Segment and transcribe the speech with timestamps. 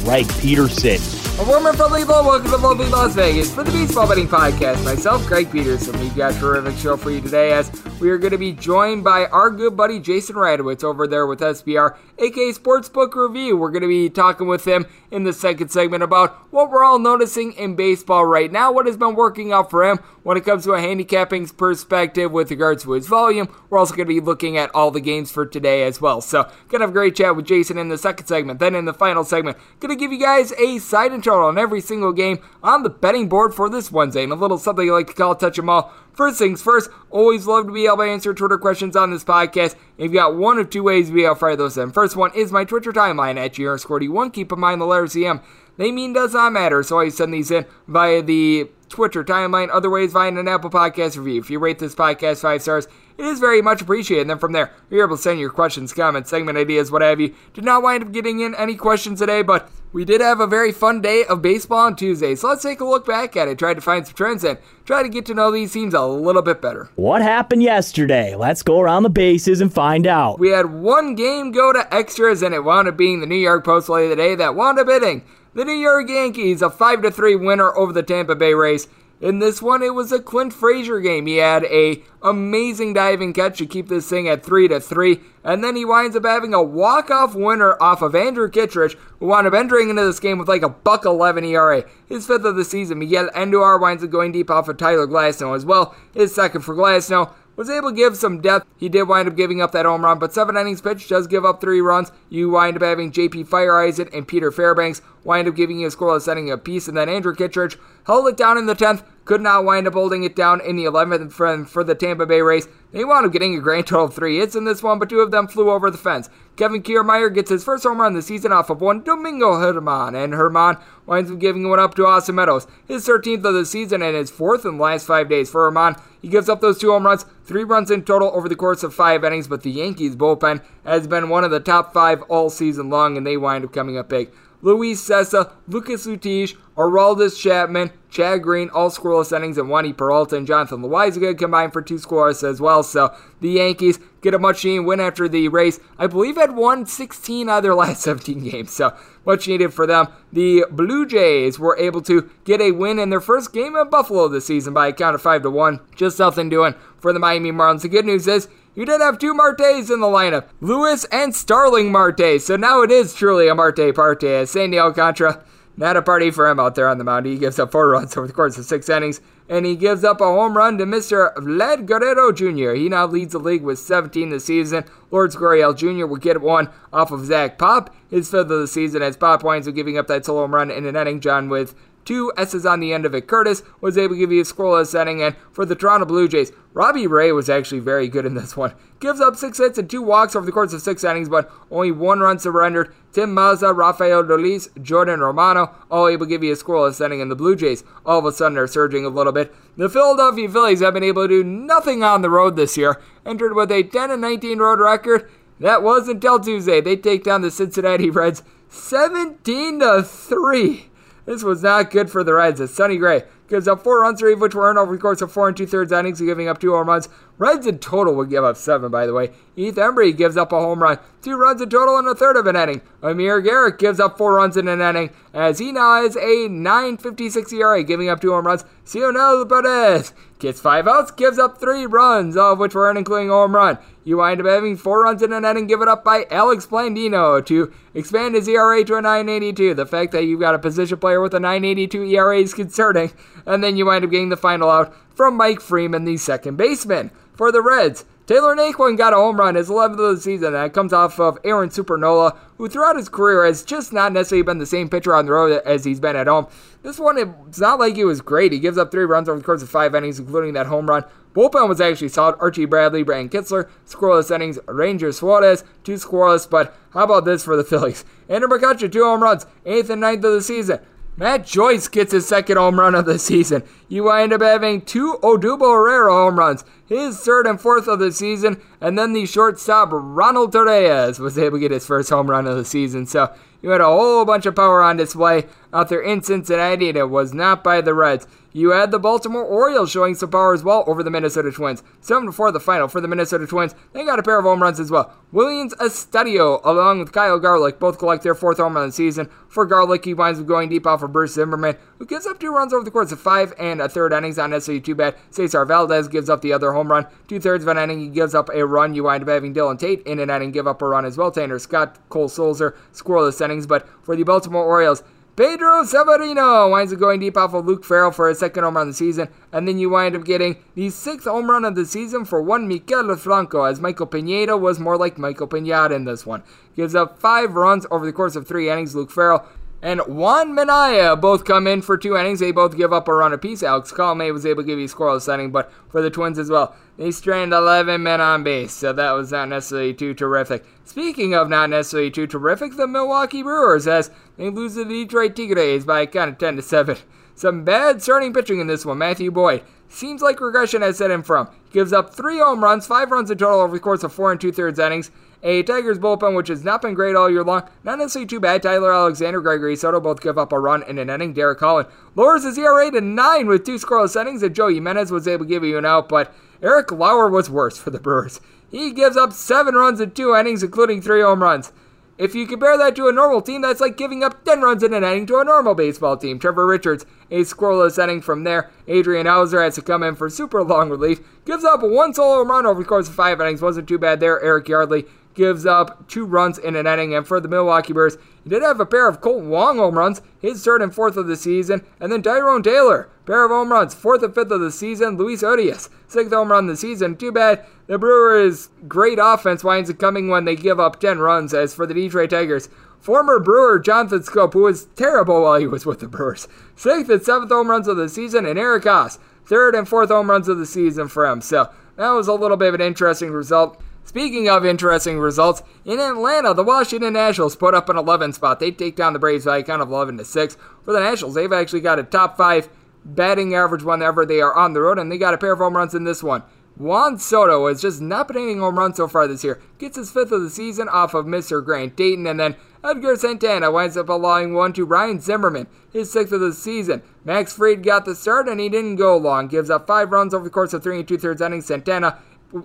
[0.00, 0.98] Greg Peterson.
[1.38, 4.82] A warm and friendly hello, welcome to lovely Las Vegas for the Baseball Betting Podcast.
[4.82, 5.98] Myself, Greg Peterson.
[6.00, 9.04] We've got a terrific show for you today as we are going to be joined
[9.04, 13.58] by our good buddy Jason Radowitz over there with SBR, aka Sportsbook Review.
[13.58, 16.98] We're going to be talking with him in the second segment about what we're all
[16.98, 20.64] noticing in baseball right now, what has been working out for him when it comes
[20.64, 23.48] to a handicapping perspective with regards to his volume.
[23.68, 26.20] We're also going to be looking at all the games for today as well.
[26.20, 28.58] So, going to have a great chat with Jason in the second segment.
[28.58, 31.58] Then in the final segment, going to give you guys a side and total on
[31.58, 34.92] every single game on the betting board for this Wednesday, and a little something I
[34.92, 35.92] like to call touch 'em all.
[36.12, 39.74] First things first, always love to be able to answer Twitter questions on this podcast.
[39.96, 41.92] You've got one of two ways to be able to fire those in.
[41.92, 44.32] First one is my Twitter timeline at GRScordy1.
[44.32, 45.40] Keep in mind the letters CM.
[45.76, 49.88] They mean does not matter, so I send these in via the Twitter timeline, other
[49.88, 51.40] ways via an Apple Podcast review.
[51.40, 54.22] If you rate this podcast five stars, it is very much appreciated.
[54.22, 57.20] And then from there, you're able to send your questions, comments, segment ideas, what have
[57.20, 57.34] you.
[57.54, 60.72] Did not wind up getting in any questions today, but we did have a very
[60.72, 62.34] fun day of baseball on Tuesday.
[62.34, 65.02] So let's take a look back at it, try to find some trends and try
[65.02, 66.90] to get to know these teams a little bit better.
[66.96, 68.34] What happened yesterday?
[68.34, 70.38] Let's go around the bases and find out.
[70.38, 73.64] We had one game go to extras, and it wound up being the New York
[73.64, 75.24] Post play of the day that wound up hitting
[75.54, 78.88] the New York Yankees, a 5 3 winner over the Tampa Bay Rays.
[79.20, 81.26] In this one, it was a Clint Frazier game.
[81.26, 85.62] He had a amazing diving catch to keep this thing at three to three, and
[85.62, 89.52] then he winds up having a walk-off winner off of Andrew Kittredge, who wound up
[89.52, 92.98] entering into this game with like a buck 11 ERA, his fifth of the season.
[92.98, 96.74] Miguel Andujar winds up going deep off of Tyler Glasnow as well, his second for
[96.74, 98.66] Glasnow was able to give some depth.
[98.78, 101.44] He did wind up giving up that home run, but seven innings pitch does give
[101.44, 102.10] up three runs.
[102.30, 106.22] You wind up having JP Feyereisen and Peter Fairbanks wind up giving you a scoreless
[106.22, 107.76] setting apiece, and then Andrew Kittredge
[108.06, 110.86] held it down in the 10th, could not wind up holding it down in the
[110.86, 112.66] 11th for, for the Tampa Bay Rays.
[112.92, 115.20] They wound up getting a grand total of three hits in this one, but two
[115.20, 116.30] of them flew over the fence.
[116.60, 120.34] Kevin Kiermaier gets his first home run the season off of one Domingo Germán, and
[120.34, 124.14] Germán winds up giving one up to Austin Meadows, his 13th of the season and
[124.14, 125.48] his fourth in the last five days.
[125.48, 125.98] For Germán.
[126.20, 128.92] he gives up those two home runs, three runs in total over the course of
[128.92, 132.90] five innings, but the Yankees bullpen has been one of the top five all season
[132.90, 134.30] long, and they wind up coming up big.
[134.62, 140.46] Luis Cessa, Lucas Luetge, Aroldis Chapman, Chad Green, all scoreless innings, and Wandy Peralta and
[140.46, 142.82] Jonathan Loáisiga combined for two scores as well.
[142.82, 145.78] So the Yankees get a much needed win after the Rays.
[145.98, 148.96] I believe had won 16 out of their last 17 games, so
[149.26, 150.08] much needed for them.
[150.32, 154.28] The Blue Jays were able to get a win in their first game in Buffalo
[154.28, 155.80] this season by a count of five to one.
[155.94, 157.82] Just nothing doing for the Miami Marlins.
[157.82, 161.90] The good news is you did have two Martes in the lineup, Lewis and Starling
[161.92, 162.40] Marte.
[162.40, 165.44] So now it is truly a Marte Parte as Sandy Alcantara
[165.80, 167.26] not a party for him out there on the mound.
[167.26, 170.20] He gives up four runs over the course of six innings, and he gives up
[170.20, 171.34] a home run to Mr.
[171.36, 172.74] Vlad Guerrero Jr.
[172.74, 174.84] He now leads the league with 17 this season.
[175.10, 176.06] Lourdes Gurriel Jr.
[176.06, 179.66] will get one off of Zach Pop, his fifth of the season, as Pop winds
[179.66, 181.20] up giving up that solo home run in an inning.
[181.20, 181.74] John with
[182.04, 183.26] two S's on the end of it.
[183.26, 186.52] Curtiss was able to give you a scoreless inning, and for the Toronto Blue Jays,
[186.72, 188.74] Robbie Ray was actually very good in this one.
[189.00, 191.90] Gives up six hits and two walks over the course of six innings, but only
[191.90, 192.94] one run surrendered.
[193.12, 197.30] Tim Mayza, Rafael Dolis, Jordan Romano, all able to give you a scoreless inning, and
[197.30, 199.54] the Blue Jays all of a sudden are surging a little bit.
[199.76, 203.54] The Philadelphia Phillies have been able to do nothing on the road this year, entered
[203.54, 205.28] with a 10 and 19 road record.
[205.58, 206.80] That was until Tuesday.
[206.80, 210.89] They take down the Cincinnati Reds 17 to 3.
[211.30, 214.32] This was not good for the Reds as Sonny Gray gives up four runs, three
[214.32, 216.58] of which were earned over the course of four and two thirds innings, giving up
[216.58, 217.08] two home runs.
[217.38, 219.30] Reds in total would give up seven, by the way.
[219.54, 222.48] Heath Hembree gives up a home run, two runs in total in a third of
[222.48, 222.80] an inning.
[223.00, 227.52] Amir Garrett gives up four runs in an inning, as he now has a 9.56
[227.52, 228.64] ERA, giving up two home runs.
[228.84, 233.28] Cionel Perez gets five outs, gives up three runs, all of which were earned, including
[233.28, 233.78] home run.
[234.02, 237.72] You wind up having four runs in an inning given up by Alex Blandino to
[237.94, 239.74] expand his ERA to a 982.
[239.74, 243.12] The fact that you've got a position player with a 982 ERA is concerning.
[243.46, 247.10] And then you wind up getting the final out from Mike Freeman, the second baseman.
[247.34, 250.66] For the Reds, Tyler Naquin got a home run, his 11th of the season, and
[250.66, 254.58] it comes off of Aaron Supernola, who throughout his career has just not necessarily been
[254.58, 256.46] the same pitcher on the road as he's been at home.
[256.82, 257.18] This one,
[257.48, 258.52] it's not like he was great.
[258.52, 261.04] He gives up three runs over the course of five innings, including that home run.
[261.34, 262.36] Bullpen was actually solid.
[262.40, 264.58] Archie Bradley, Brandon Kintzler, scoreless innings.
[264.66, 266.48] Ranger Suarez, two scoreless.
[266.48, 268.04] But how about this for the Phillies?
[268.28, 270.80] Andrew McCutchen, two home runs, eighth and ninth of the season.
[271.20, 273.62] Matt Joyce gets his second home run of the season.
[273.90, 278.10] You wind up having two Odubel Herrera home runs, his third and fourth of the
[278.10, 282.46] season, and then the shortstop Ronald Torreyes was able to get his first home run
[282.46, 283.04] of the season.
[283.04, 285.44] So you had a whole bunch of power on display
[285.74, 288.26] out there in Cincinnati, and it was not by the Reds.
[288.52, 291.82] You had the Baltimore Orioles showing some power as well over the Minnesota Twins.
[292.00, 293.74] 7 4 the final for the Minnesota Twins.
[293.92, 295.14] They got a pair of home runs as well.
[295.32, 299.28] Willians Astudillo, along with Kyle Garlick, both collect their fourth home run of the season.
[299.48, 302.52] For Garlick, he winds up going deep off of Bruce Zimmermann, who gives up two
[302.52, 304.36] runs over the course of five and a third innings.
[304.36, 305.16] Not necessarily too bad.
[305.30, 307.06] Cesar Valdez gives up the other home run.
[307.28, 308.94] Two thirds of an inning, he gives up a run.
[308.94, 311.30] You wind up having Dylan Tate in an inning give up a run as well.
[311.30, 313.68] Tanner Scott, Cole Sulser, scoreless innings.
[313.68, 315.04] But for the Baltimore Orioles,
[315.40, 318.88] Pedro Severino winds up going deep off of Luke Farrell for his second home run
[318.88, 321.86] of the season, and then you wind up getting the sixth home run of the
[321.86, 326.26] season for one Maikel Franco, as Michael Pineda was more like Michael Pineda in this
[326.26, 326.42] one.
[326.76, 328.94] Gives up five runs over the course of three innings.
[328.94, 329.46] Luke Farrell
[329.82, 332.40] and Juan Minaya both come in for two innings.
[332.40, 333.62] They both give up a run apiece.
[333.62, 336.50] Alex Colomé was able to give you a scoreless inning, but for the Twins as
[336.50, 340.64] well, they stranded 11 men on base, so that was not necessarily too terrific.
[340.84, 345.34] Speaking of not necessarily too terrific, the Milwaukee Brewers, as they lose to the Detroit
[345.34, 346.98] Tigres by kind of 10 to 7.
[347.34, 348.98] Some bad starting pitching in this one.
[348.98, 351.48] Matthew Boyd seems like regression has set in from.
[351.72, 354.38] Gives up three home runs, five runs in total over the course of four and
[354.38, 355.10] two thirds innings.
[355.42, 357.62] A Tigers bullpen, which has not been great all year long.
[357.82, 358.62] Not necessarily too bad.
[358.62, 361.32] Tyler Alexander, Gregory Soto both give up a run in an inning.
[361.32, 365.26] Derek Holland lowers his ERA to 9 with two scoreless innings, and Joe Jimenez was
[365.26, 368.40] able to give you an out, but Eric Lauer was worse for the Brewers.
[368.70, 371.72] He gives up seven runs in two innings, including three home runs.
[372.20, 374.92] If you compare that to a normal team, that's like giving up 10 runs in
[374.92, 376.38] an inning to a normal baseball team.
[376.38, 378.70] Trevor Richards, a scoreless inning from there.
[378.86, 381.20] Adrian Houser has to come in for super long relief.
[381.46, 383.62] Gives up one solo run over the course of five innings.
[383.62, 384.38] Wasn't too bad there.
[384.42, 387.14] Eric Yardley gives up two runs in an inning.
[387.14, 390.22] And for the Milwaukee Brewers, he did have a pair of Kolten Wong home runs,
[390.40, 391.84] his third and fourth of the season.
[392.00, 395.16] And then Tyrone Taylor, pair of home runs, fourth and fifth of the season.
[395.16, 397.16] Luis Urias, sixth home run of the season.
[397.16, 401.54] Too bad the Brewers' great offense winds up coming when they give up 10 runs.
[401.54, 402.68] As for the Detroit Tigers,
[402.98, 407.22] former Brewer Jonathan Schoop, who was terrible while he was with the Brewers, sixth and
[407.22, 408.46] seventh home runs of the season.
[408.46, 411.40] And Eric Haase, third and fourth home runs of the season for him.
[411.40, 413.82] So that was a little bit of an interesting result.
[414.04, 418.58] Speaking of interesting results, in Atlanta, the Washington Nationals put up an 11 spot.
[418.58, 420.56] They take down the Braves by a count of 11 to 6.
[420.82, 422.68] For the Nationals, they've actually got a top five
[423.04, 425.76] batting average whenever they are on the road, and they got a pair of home
[425.76, 426.42] runs in this one.
[426.76, 429.60] Juan Soto has just not been hitting home runs so far this year.
[429.78, 431.62] Gets his fifth of the season off of Mr.
[431.62, 436.32] Grant Dayton, and then Edgar Santana winds up allowing one to Ryan Zimmerman, his sixth
[436.32, 437.02] of the season.
[437.22, 439.48] Max Fried got the start, and he didn't go long.
[439.48, 441.66] Gives up five runs over the course of three and two thirds innings.
[441.66, 442.18] Santana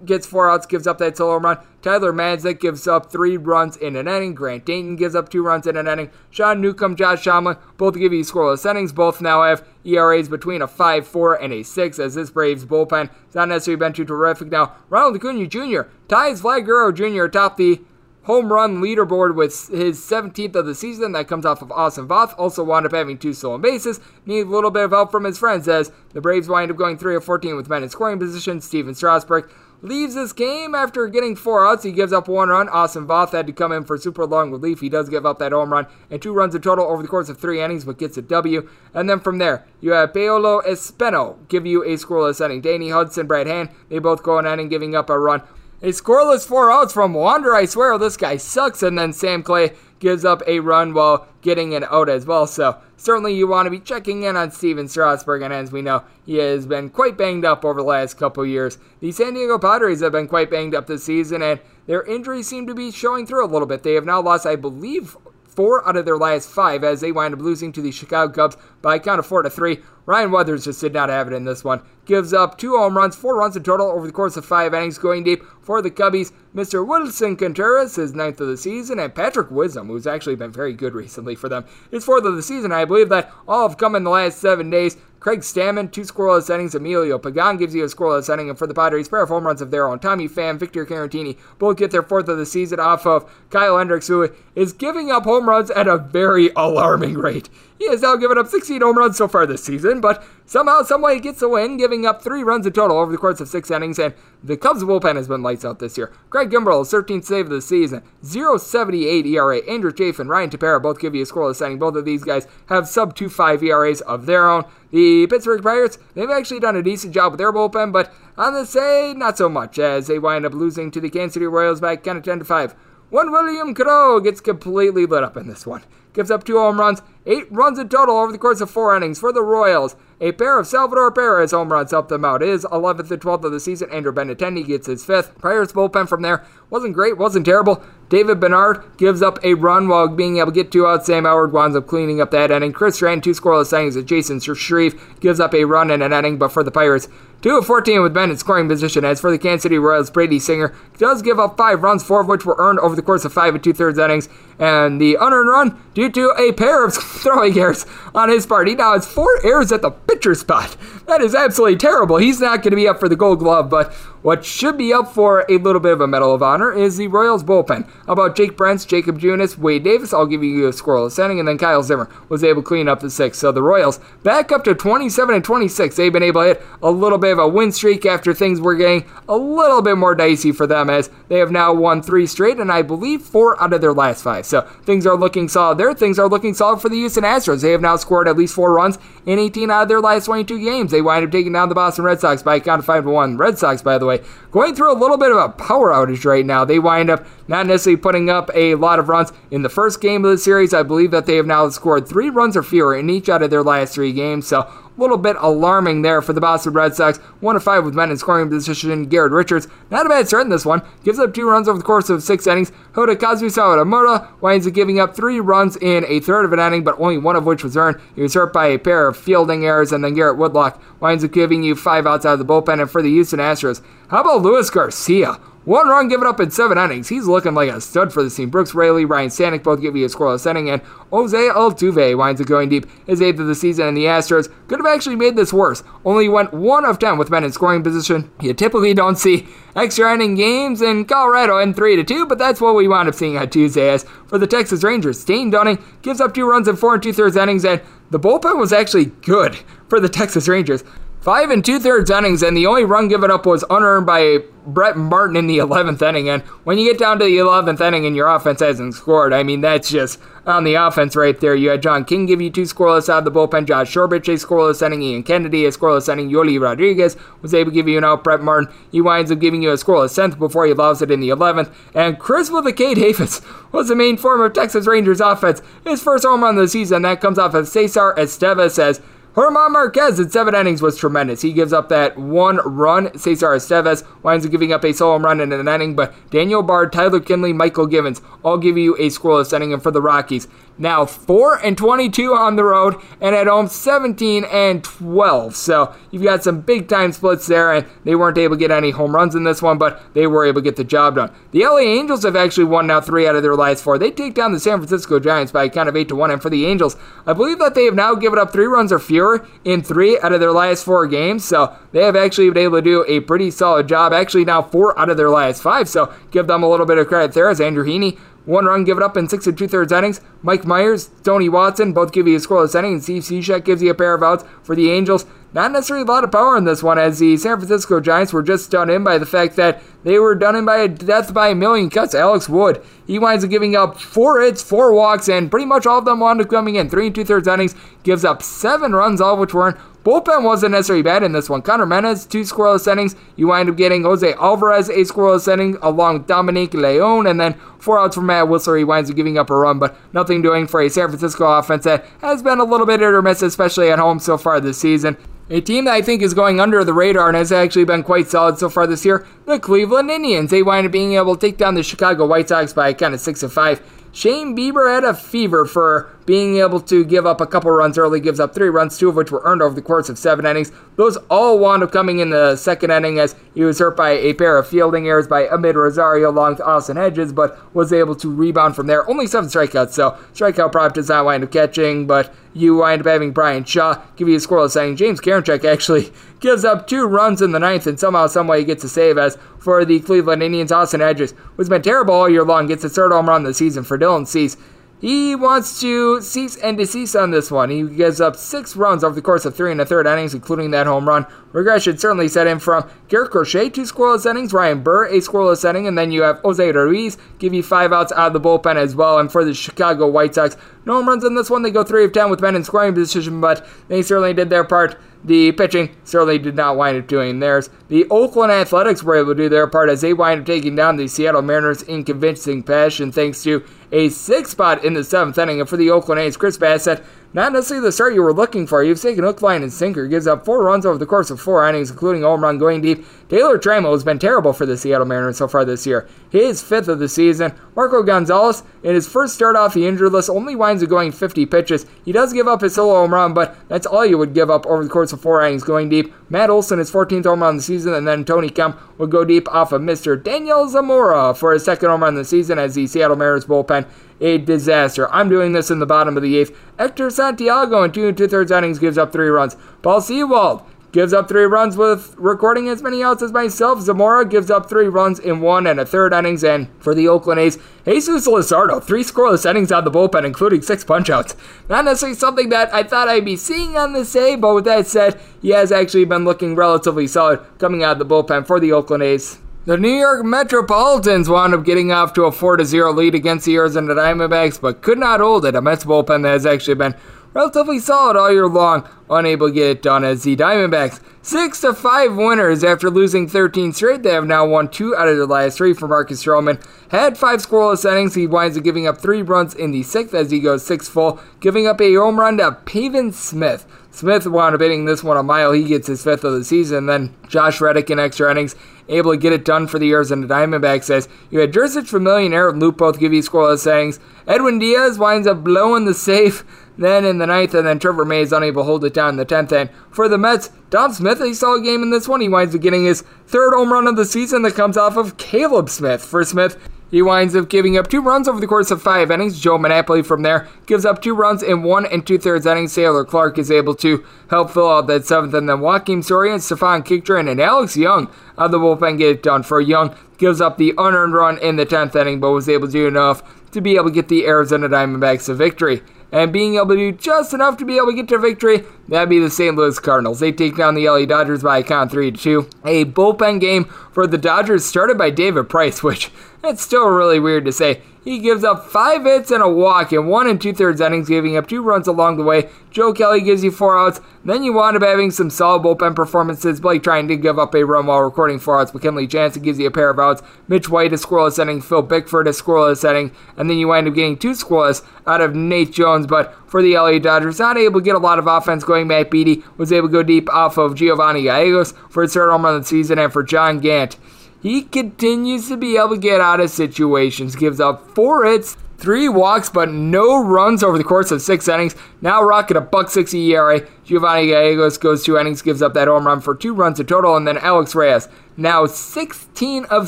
[0.06, 1.58] gets four outs, gives up that solo run.
[1.82, 4.34] Tyler Matzek gives up three runs in an inning.
[4.34, 6.10] Grant Dayton gives up two runs in an inning.
[6.30, 8.92] Sean Newcomb, Josh Tomlin, both give you scoreless innings.
[8.92, 13.36] Both now have ERAs between a 5-4 and a 6 as this Braves bullpen has
[13.36, 14.50] not necessarily been too terrific.
[14.50, 15.90] Now, Ronald Acuna Jr.
[16.08, 17.26] ties Vlad Guerrero Jr.
[17.26, 17.82] atop the
[18.26, 21.12] home run leaderboard with his 17th of the season.
[21.12, 22.34] That comes off of Austin Voth.
[22.38, 24.00] Also wound up having two stolen bases.
[24.26, 26.98] Need a little bit of help from his friends as the Braves wind up going
[26.98, 28.62] 3 of 14 with men in scoring position.
[28.62, 29.50] Stephen Strasburg
[29.82, 31.84] leaves this game after getting four outs.
[31.84, 32.70] He gives up one run.
[32.70, 34.82] Austin Voth had to come in for super long relief.
[34.82, 37.30] He does give up that home run and two runs in total over the course
[37.30, 38.70] of three innings, but gets a W.
[38.94, 42.62] And then from there, you have Paolo Espino give you a scoreless inning.
[42.62, 45.42] Danny Hudson, Brad Hand, they both go an inning, giving up a run.
[45.82, 47.54] A scoreless four outs from Wander.
[47.54, 48.82] I swear this guy sucks.
[48.82, 52.48] And then Sam Clay gives up a run while getting an out as well.
[52.48, 55.42] So certainly you want to be checking in on Stephen Strasburg.
[55.42, 58.78] And as we know, he has been quite banged up over the last couple years.
[59.00, 62.68] The San Diego Padres have been quite banged up this season, and their injuries seem
[62.68, 63.84] to be showing through a little bit.
[63.84, 65.16] They have now lost, I believe,
[65.56, 68.58] four out of their last five as they wind up losing to the Chicago Cubs
[68.82, 69.80] by a count of four to three.
[70.06, 71.82] Ryan Weathers just did not have it in this one.
[72.06, 75.00] Gives up two home runs, four runs in total over the course of five innings,
[75.00, 76.32] going deep for the Cubbies.
[76.54, 76.86] Mr.
[76.86, 80.94] Willson Contreras, his ninth of the season, and Patrick Wisdom, who's actually been very good
[80.94, 82.72] recently for them, his fourth of the season.
[82.72, 84.98] I believe that all have come in the last seven days.
[85.26, 86.76] Craig Stammen, two scoreless innings.
[86.76, 88.48] Emilio Pagan gives you a scoreless inning.
[88.48, 89.98] And for the Padres, pair of home runs of their own.
[89.98, 94.08] Tommy Pham, Victor Caratini both get their fourth of the season off of Kyle Hendricks,
[94.08, 97.50] who is giving up home runs at a very alarming rate.
[97.78, 101.16] He has now given up 16 home runs so far this season, but somehow, someway,
[101.16, 103.70] he gets a win, giving up three runs in total over the course of six
[103.70, 104.00] innings.
[104.00, 106.14] And the Cubs bullpen has been lights out this year.
[106.30, 109.58] Craig Kimbrel, 13th save of the season, 0.78 ERA.
[109.70, 111.80] Andrew Chafin, Ryan Tepera both give you a scoreless inning.
[111.80, 114.64] Both of these guys have sub 2.5 ERAs of their own.
[114.92, 118.66] The Pittsburgh Pirates, they've actually done a decent job with their bullpen, but on the
[118.66, 121.98] say, not so much, as they wind up losing to the Kansas City Royals by
[121.98, 122.76] kind of 10 to 5.
[123.10, 125.84] One William Crowe gets completely lit up in this one.
[126.14, 129.20] Gives up two home runs, eight runs in total over the course of four innings
[129.20, 129.96] for the Royals.
[130.22, 132.42] A pair of Salvador Perez home runs helped them out.
[132.42, 133.92] His 11th and 12th of the season.
[133.92, 135.38] Andrew Benintendi gets his fifth.
[135.40, 137.84] Pirates bullpen from there wasn't great, wasn't terrible.
[138.10, 141.08] David Bednar gives up a run while being able to get two outs.
[141.08, 142.72] Sam Howard winds up cleaning up that inning.
[142.72, 143.96] Chris Stratton, two scoreless innings.
[143.98, 147.08] Chasen Shreve gives up a run and an inning, but for the Pirates,
[147.42, 149.06] 2 of 14 with men in scoring position.
[149.06, 152.28] As for the Kansas City Royals, Brady Singer does give up five runs, four of
[152.28, 154.30] which were earned over the course of five and two thirds innings.
[154.60, 158.68] And the unearned run due to a pair of throwing errors on his part.
[158.68, 160.76] He now has four errors at the pitcher spot.
[161.08, 162.18] That is absolutely terrible.
[162.18, 163.94] He's not going to be up for the gold glove, but
[164.24, 167.08] what should be up for a little bit of a Medal of Honor is the
[167.08, 167.88] Royals bullpen.
[168.08, 170.16] How about Jake Brentz, Jacob Junis, Wade Davis?
[170.16, 173.02] I'll give you a scoreless inning, and then Kyle Zimmer was able to clean up
[173.02, 173.38] the six.
[173.38, 175.96] So the Royals back up to 27 and 26.
[175.96, 178.74] They've been able to hit a little bit of a win streak after things were
[178.74, 182.58] getting a little bit more dicey for them as they have now won three straight,
[182.58, 184.48] and I believe four out of their last five.
[184.48, 185.94] So things are looking solid there.
[185.94, 187.62] Things are looking solid for the Houston Astros.
[187.62, 188.98] They have now scored at least four runs
[189.28, 190.95] in 18 out of their last 22 games.
[190.96, 193.10] They wind up taking down the Boston Red Sox by a count of 5 to
[193.10, 193.36] 1.
[193.36, 196.46] Red Sox, by the way, going through a little bit of a power outage right
[196.46, 196.64] now.
[196.64, 200.24] They wind up not necessarily putting up a lot of runs in the first game
[200.24, 200.74] of the series.
[200.74, 203.50] I believe that they have now scored three runs or fewer in each out of
[203.50, 204.48] their last three games.
[204.48, 207.18] So little bit alarming there for the Boston Red Sox.
[207.18, 209.06] 1 to 5 with men in scoring position.
[209.06, 210.82] Garrett Richards, not a bad start in this one.
[211.04, 212.72] Gives up two runs over the course of six innings.
[212.94, 217.00] Hirokazu Sawamura winds up giving up three runs in a third of an inning, but
[217.00, 218.00] only one of which was earned.
[218.16, 221.32] He was hurt by a pair of fielding errors, and then Garrett Whitlock winds up
[221.32, 222.82] giving you five outs out of the bullpen.
[222.82, 225.40] And for the Houston Astros, how about Luis Garcia?
[225.66, 227.10] One run given up in seven innings.
[227.10, 228.52] He's looking like a stud for the team.
[228.52, 232.46] Brooks Raley, Ryan Stanek both give you a scoreless inning, and Jose Altuve winds up
[232.46, 235.52] going deep his eighth of the season, and the Astros could have actually made this
[235.52, 235.82] worse.
[236.06, 238.30] Only went one of ten with men in scoring position.
[238.40, 242.62] You typically don't see extra inning games in Colorado in three to two, but that's
[242.62, 243.90] what we wound up seeing on Tuesday.
[243.90, 247.12] As for the Texas Rangers, Dane Dunning gives up two runs in four and two
[247.12, 247.82] thirds innings, and
[248.12, 249.58] the bullpen was actually good
[249.90, 250.84] for the Texas Rangers.
[251.26, 254.96] Five and two thirds innings, and the only run given up was unearned by Brett
[254.96, 256.30] Martin in the 11th inning.
[256.30, 259.42] And when you get down to the 11th inning and your offense hasn't scored, I
[259.42, 261.56] mean, that's just on the offense right there.
[261.56, 264.34] You had John King give you two scoreless out of the bullpen, Josh Shorbridge a
[264.34, 268.04] scoreless inning, Ian Kennedy a scoreless inning, Joely Rodriguez was able to give you an
[268.04, 268.24] out.
[268.24, 271.22] Brett Martin, he winds up giving you a scoreless 10th before he allows it in
[271.22, 271.74] the 11th.
[271.96, 273.42] And Chris with a K Davis
[273.72, 275.64] was the main form of Texas Rangers offense.
[275.84, 279.02] His first home run of the season, that comes off of Cesar Estevez as
[279.36, 281.42] German Marquez in seven innings was tremendous.
[281.42, 283.18] He gives up that one run.
[283.18, 286.94] Cesar Estevez winds up giving up a solo run in an inning, but Daniel Bard,
[286.94, 289.74] Tyler Kinley, Mychal Givens all give you a scoreless inning.
[289.74, 294.44] And for the Rockies, now 4 and 22 on the road, and at home 17
[294.46, 295.56] and 12.
[295.56, 298.92] So you've got some big time splits there, and they weren't able to get any
[298.92, 301.32] home runs in this one, but they were able to get the job done.
[301.52, 303.98] The LA Angels have actually won now three out of their last four.
[303.98, 306.42] They take down the San Francisco Giants by a count of 8 to 1, and
[306.42, 309.48] for the Angels, I believe that they have now given up three runs or fewer
[309.64, 312.82] in three out of their last four games, so they have actually been able to
[312.82, 314.14] do a pretty solid job.
[314.14, 317.08] Actually, now four out of their last five, so give them a little bit of
[317.08, 320.22] credit there as Andrew Heaney one run given up in six and two thirds innings.
[320.42, 323.92] Mike Myers, Tony Watson both give you a scoreless inning, and Steve Cishek gives you
[323.92, 325.26] a pair of outs for the Angels.
[325.56, 328.44] Not necessarily a lot of power in this one, as the San Francisco Giants were
[328.44, 331.48] just done in by the fact that they were done in by a death by
[331.48, 332.14] a million cuts.
[332.14, 336.00] Alex Wood, he winds up giving up four hits, four walks, and pretty much all
[336.00, 336.90] of them wound up coming in.
[336.90, 340.74] Three and two thirds innings, gives up seven runs, all of which weren't Bullpen wasn't
[340.74, 341.64] necessarily bad in this one.
[341.64, 343.16] Conner Menez, two scoreless innings.
[343.38, 347.56] You wind up getting Jose Alvarez, a scoreless inning, along with Dominic Leone, and then
[347.80, 348.78] four outs for Matt Wisler.
[348.78, 351.86] He winds up giving up a run, but nothing doing for a San Francisco offense
[351.86, 354.78] that has been a little bit hit or miss, especially at home so far this
[354.78, 355.18] season.
[355.48, 358.28] A team that I think is going under the radar and has actually been quite
[358.28, 360.50] solid so far this year, the Cleveland Indians.
[360.50, 363.14] They wind up being able to take down the Chicago White Sox by a kind
[363.14, 363.80] of six of five.
[364.12, 368.20] Shane Bieber had a fever for being able to give up a couple runs early,
[368.20, 370.72] gives up three runs, two of which were earned over the course of seven innings.
[370.96, 374.34] Those all wound up coming in the second inning as he was hurt by a
[374.34, 378.34] pair of fielding errors by Amed Rosario along with Austin Hedges, but was able to
[378.34, 379.08] rebound from there.
[379.10, 383.08] Only seven strikeouts, so strikeout prop does not wind up catching, but you wind up
[383.08, 384.96] having Bryan Shaw give you a scoreless inning.
[384.96, 388.84] James Karinchak actually gives up two runs in the ninth, and somehow, someway, he gets
[388.84, 389.18] a save.
[389.18, 392.94] As for the Cleveland Indians, Austin Hedges, who's been terrible all year long, gets his
[392.94, 394.58] third home run of the season for Dylan Cease.
[395.06, 397.70] He wants to cease and desist on this one.
[397.70, 400.72] He gives up six runs over the course of three and a third innings, including
[400.72, 401.28] that home run.
[401.52, 405.86] Regression certainly set in from Garrett Crochet, two scoreless innings, Ryan Burr, a scoreless inning,
[405.86, 408.96] and then you have Jose Ruiz give you five outs out of the bullpen as
[408.96, 409.20] well.
[409.20, 411.62] And for the Chicago White Sox, no home runs in this one.
[411.62, 414.64] They go three of ten with men in scoring position, but they certainly did their
[414.64, 414.98] part.
[415.24, 417.72] The pitching certainly did not wind up doing theirs.
[417.90, 420.98] The Oakland Athletics were able to do their part as they wind up taking down
[420.98, 423.64] the Seattle Mariners in convincing fashion thanks to
[423.96, 425.62] a six spot in the seventh inning.
[425.62, 427.02] And for the Oakland A's, Chris Bassitt
[427.36, 428.82] not necessarily the start you were looking for.
[428.82, 430.08] You've taken hook, line, and sinker.
[430.08, 432.80] Gives up four runs over the course of four innings, including a home run going
[432.80, 433.06] deep.
[433.28, 436.08] Taylor Trammell has been terrible for the Seattle Mariners so far this year.
[436.30, 437.54] His fifth of the season.
[437.76, 441.46] Marco Gonzales, in his first start off the injured list, only winds up going 50
[441.48, 441.86] pitches.
[442.06, 444.66] He does give up his solo home run, but that's all you would give up
[444.66, 446.14] over the course of four innings going deep.
[446.30, 449.26] Matt Olson, his 14th home run of the season, and then Tony Kemp would go
[449.26, 450.22] deep off of Mr.
[450.22, 453.86] Daniel Zamora for his second home run of the season as the Seattle Mariners bullpen
[454.22, 455.12] a disaster.
[455.12, 456.58] I'm doing this in the bottom of the eighth.
[456.78, 459.56] Hector Santiago in two and two thirds innings gives up three runs.
[459.82, 460.64] Paul Sewald
[460.96, 463.82] gives up three runs with recording as many outs as myself.
[463.82, 466.42] Zamora gives up three runs in one and a third innings.
[466.42, 470.62] And for the Oakland A's, Jesus Luzardo, three scoreless innings out of the bullpen, including
[470.62, 471.36] six punchouts.
[471.68, 474.88] Not necessarily something that I thought I'd be seeing on this day, but with that
[474.88, 478.72] said, he has actually been looking relatively solid coming out of the bullpen for the
[478.72, 479.40] Oakland A's.
[479.66, 483.56] The New York Metropolitans wound up getting off to a 4 0 lead against the
[483.56, 485.56] Arizona Diamondbacks, but could not hold it.
[485.56, 486.94] A Mets bullpen that has actually been
[487.34, 491.02] relatively solid all year long, unable to get it done as the Diamondbacks.
[491.24, 494.04] 6 to 5 winners after losing 13 straight.
[494.04, 496.64] They have now won 2 out of their last 3 for Marcus Stroman.
[496.92, 498.14] Had 5 scoreless innings.
[498.14, 501.20] He winds up giving up 3 runs in the 6th as he goes 6 full,
[501.40, 503.66] giving up a home run to Pavin Smith.
[503.90, 505.54] Smith wound up hitting this one a mile.
[505.54, 506.86] He gets his fifth of the season.
[506.86, 508.54] Then Josh Reddick in extra innings
[508.90, 512.60] able to get it done for the Arizona Diamondbacks says you had Jeurys Familia and
[512.60, 514.00] Loup both give you scoreless innings.
[514.28, 516.44] Edwin Diaz winds up blowing the safe
[516.78, 519.16] then in the ninth, and then Trevor May is unable to hold it down in
[519.16, 519.52] the tenth.
[519.52, 522.22] And for the Mets, Dom Smith, he saw a game in this one.
[522.22, 525.18] He winds up getting his third home run of the season that comes off of
[525.18, 526.04] Caleb Smith.
[526.04, 526.58] For Smith,
[526.96, 529.38] he winds up giving up two runs over the course of five innings.
[529.38, 532.74] Joe Mantiply from there gives up two runs in one and two thirds innings.
[532.74, 536.84] Taylor Clarke is able to help fill out that seventh, and then Joakim Soria, Stefan
[536.84, 539.44] Crichton, and Alex Young of the bullpen get it done.
[539.44, 542.72] For Young, gives up the unearned run in the tenth inning, but was able to
[542.72, 545.82] do enough to be able to get the Arizona Diamondbacks a victory
[546.16, 549.10] and being able to do just enough to be able to get to victory, that'd
[549.10, 549.56] be the St.
[549.56, 550.22] Louis Cardinals.
[550.22, 552.50] They take down the LA Dodgers by a count 3 to 2.
[552.64, 556.12] A bullpen game for the Dodgers started by David Price, which
[556.46, 557.82] that's still really weird to say.
[558.06, 561.36] He gives up five hits and a walk in one and two thirds innings, giving
[561.36, 562.50] up two runs along the way.
[562.70, 564.00] Joe Kelly gives you four outs.
[564.24, 566.60] Then you wind up having some solid bullpen performances.
[566.60, 568.72] Blake Treinen to give up a run while recording four outs.
[568.72, 570.22] Kenley Jansen gives you a pair of outs.
[570.48, 571.64] Mitch White a scoreless inning.
[571.64, 573.12] Phil Bickford a scoreless inning.
[573.38, 576.06] And then you wind up getting two scoreless out of Nate Jones.
[576.06, 578.86] But for the LA Dodgers, not able to get a lot of offense going.
[578.86, 582.46] Matt Beaty was able to go deep off of Giovanni Gallegos for his third home
[582.46, 583.00] run of the season.
[583.00, 583.98] And for John Gant,
[584.46, 587.36] he continues to be able to get out of situations.
[587.36, 591.76] Gives up four hits, three walks, but no runs over the course of six innings.
[592.00, 593.68] Now rocking a buck 60 ERA.
[593.86, 597.18] Giovanni Gallegos goes two innings, gives up that home run for two runs in total,
[597.18, 599.88] and then Alex Reyes now 16 of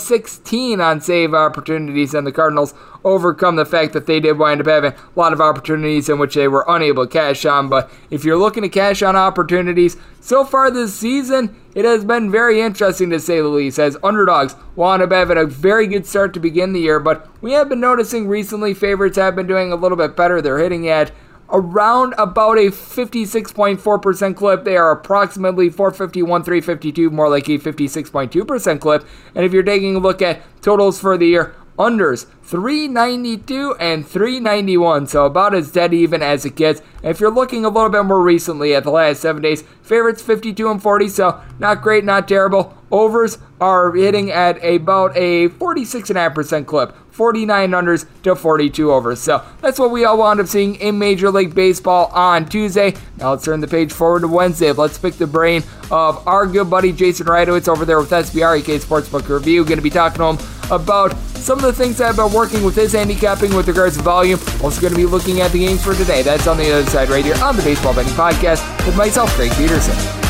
[0.02, 4.68] 16 on save opportunities, and the Cardinals overcome the fact that they did wind up
[4.68, 7.70] having a lot of opportunities in which they were unable to cash on.
[7.70, 12.32] But if you're looking to cash on opportunities, so far this season, it has been
[12.32, 16.34] very interesting to say the least, as underdogs wound up having a very good start
[16.34, 19.76] to begin the year, but we have been noticing recently favorites have been doing a
[19.76, 20.42] little bit better.
[20.42, 21.12] They're hitting at
[21.50, 24.64] around about a 56.4% clip.
[24.64, 29.06] They are approximately 451, 352, more like a 56.2% clip.
[29.36, 35.08] And if you're taking a look at totals for the year, unders 392 and 391,
[35.08, 36.82] so about as dead even as it gets.
[37.04, 40.22] And if you're looking a little bit more recently at the last seven days, favorites
[40.22, 42.76] 52 and 40, so not great, not terrible.
[42.90, 46.96] Overs are hitting at about a 46.5% clip.
[47.18, 49.20] 49 unders to 42 overs.
[49.20, 52.94] So that's what we all wound up seeing in Major League Baseball on Tuesday.
[53.18, 54.72] Now let's turn the page forward to Wednesday.
[54.72, 59.28] Let's pick the brain of our good buddy Jason Radowitz over there with SBR Sportsbook
[59.28, 59.66] Review.
[59.66, 62.64] Going to be talking to him about some of the things that have been working
[62.64, 64.40] with his handicapping with regards to volume.
[64.62, 66.22] Also going to be looking at the games for today.
[66.22, 69.52] That's on the other side right here on the Baseball Betting Podcast with myself, Greg
[69.54, 70.27] Peterson.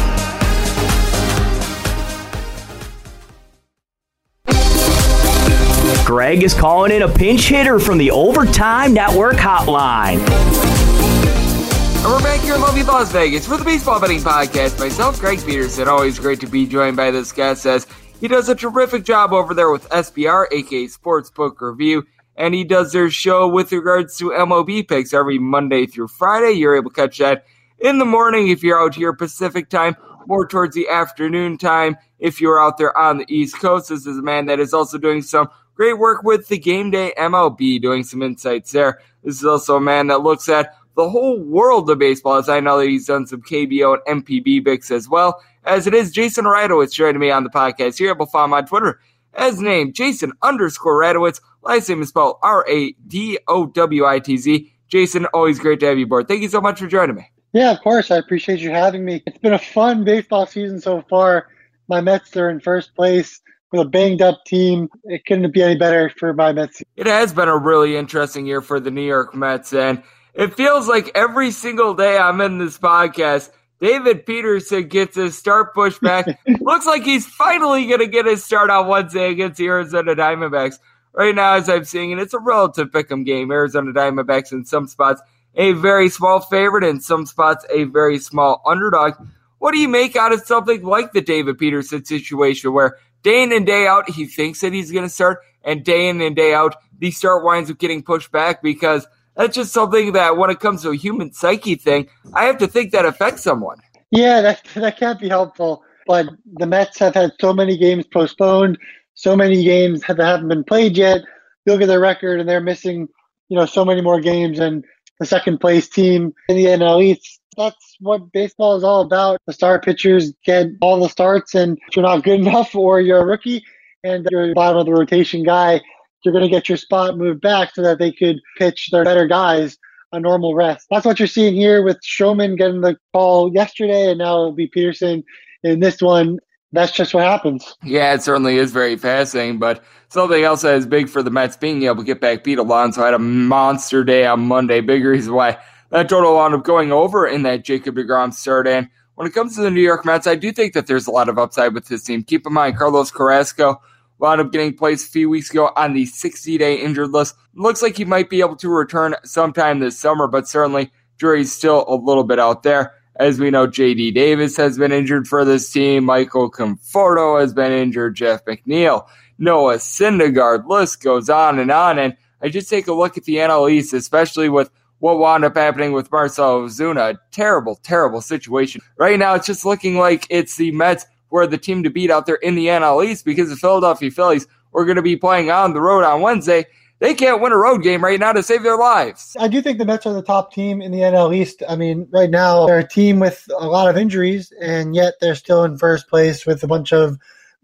[6.17, 10.17] Greg is calling in a pinch hitter from the Overtime Network hotline.
[10.17, 14.79] And we're back here in lovely Las Vegas for the Baseball Betting Podcast.
[14.79, 15.87] Myself, Greg Peterson.
[15.87, 17.85] Always great to be joined by this guest as
[18.19, 22.03] he does a terrific job over there with SBR, aka Sportsbook Review,
[22.35, 26.53] and he does their show with regards to MLB picks every Monday through Friday.
[26.53, 27.45] You're able to catch that
[27.77, 32.41] in the morning if you're out here Pacific time, more towards the afternoon time if
[32.41, 33.89] you're out there on the East Coast.
[33.89, 37.13] This is a man that is also doing some Great work with the game day
[37.19, 38.99] MLB, doing some insights there.
[39.23, 42.59] This is also a man that looks at the whole world of baseball, as I
[42.59, 45.39] know that he's done some KBO and NPB picks as well.
[45.65, 48.03] As it is, Jason Radowitz joining me on the podcast.
[48.03, 48.99] Able to find him on Twitter
[49.35, 51.41] as name Jason underscore Radowitz.
[51.61, 54.73] Last name is spelled R A D O W I T Z.
[54.87, 56.27] Jason, always great to have you aboard.
[56.27, 57.29] Thank you so much for joining me.
[57.53, 58.09] Yeah, of course.
[58.09, 59.21] I appreciate you having me.
[59.27, 61.49] It's been a fun baseball season so far.
[61.87, 64.89] My Mets are in first place with a banged up team.
[65.05, 66.81] It couldn't be any better for my Mets.
[66.95, 70.03] It has been a really interesting year for the New York Mets, and
[70.33, 73.49] it feels like every single day I'm in this podcast,
[73.79, 76.27] David Peterson gets his start pushed back.
[76.59, 80.79] Looks like he's finally going to get his start on Wednesday against the Arizona Diamondbacks.
[81.13, 83.51] Right now, as I'm seeing it, it's a relative pick'em game.
[83.51, 85.21] Arizona Diamondbacks in some spots
[85.55, 89.13] a very small favorite, in some spots a very small underdog.
[89.57, 93.51] What do you make out of something like the David Peterson situation where day in
[93.51, 96.53] and day out, he thinks that he's going to start, and day in and day
[96.53, 100.59] out, the start winds up getting pushed back because that's just something that when it
[100.59, 103.77] comes to a human psyche thing, I have to think that affects someone.
[104.11, 105.83] Yeah, that, that can't be helpful.
[106.07, 108.77] But the Mets have had so many games postponed,
[109.13, 111.21] so many games that haven't been played yet.
[111.65, 113.09] You look at their record, and they're missing,
[113.49, 114.85] you know, so many more games And
[115.19, 119.41] the second place team in the NL East that's what baseball is all about.
[119.47, 123.21] The star pitchers get all the starts, and if you're not good enough or you're
[123.21, 123.63] a rookie
[124.03, 125.81] and you're bottom of the rotation guy,
[126.23, 129.27] you're going to get your spot moved back so that they could pitch their better
[129.27, 129.77] guys
[130.13, 130.87] a normal rest.
[130.89, 134.67] That's what you're seeing here with Stroman getting the call yesterday, and now it'll be
[134.67, 135.23] Peterson
[135.63, 136.39] in this one.
[136.73, 137.75] That's just what happens.
[137.83, 141.55] Yeah, it certainly is very fascinating, but something else that is big for the Mets
[141.55, 144.81] being able to get back Pete Alonso had a monster day on Monday.
[144.81, 145.57] Big reason why
[145.89, 148.67] that total wound up going over in that Jacob DeGrom start.
[148.67, 151.11] And when it comes to the New York Mets, I do think that there's a
[151.11, 152.23] lot of upside with this team.
[152.23, 153.81] Keep in mind, Carlos Carrasco
[154.19, 157.35] wound up getting placed a few weeks ago on the 60 day injured list.
[157.53, 161.85] Looks like he might be able to return sometime this summer, but certainly jury's still
[161.87, 162.93] a little bit out there.
[163.15, 166.05] As we know, JD Davis has been injured for this team.
[166.05, 168.15] Michael Conforto has been injured.
[168.15, 169.07] Jeff McNeil,
[169.39, 171.97] Noah Syndergaard, list goes on and on.
[171.97, 175.55] And I just take a look at the NL East, especially with what wound up
[175.55, 177.17] happening with Marcel Ozuna.
[177.31, 178.81] Terrible, terrible situation.
[178.97, 182.09] Right now, it's just looking like it's the Mets who are the team to beat
[182.11, 185.51] out there in the NL East because the Philadelphia Phillies are going to be playing
[185.51, 186.65] on the road on Wednesday.
[186.99, 189.35] They can't win a road game right now to save their lives.
[189.39, 191.61] I do think the Mets are the top team in the NL East.
[191.69, 195.35] I mean, right now they're a team with a lot of injuries, and yet they're
[195.35, 197.17] still in first place with a bunch of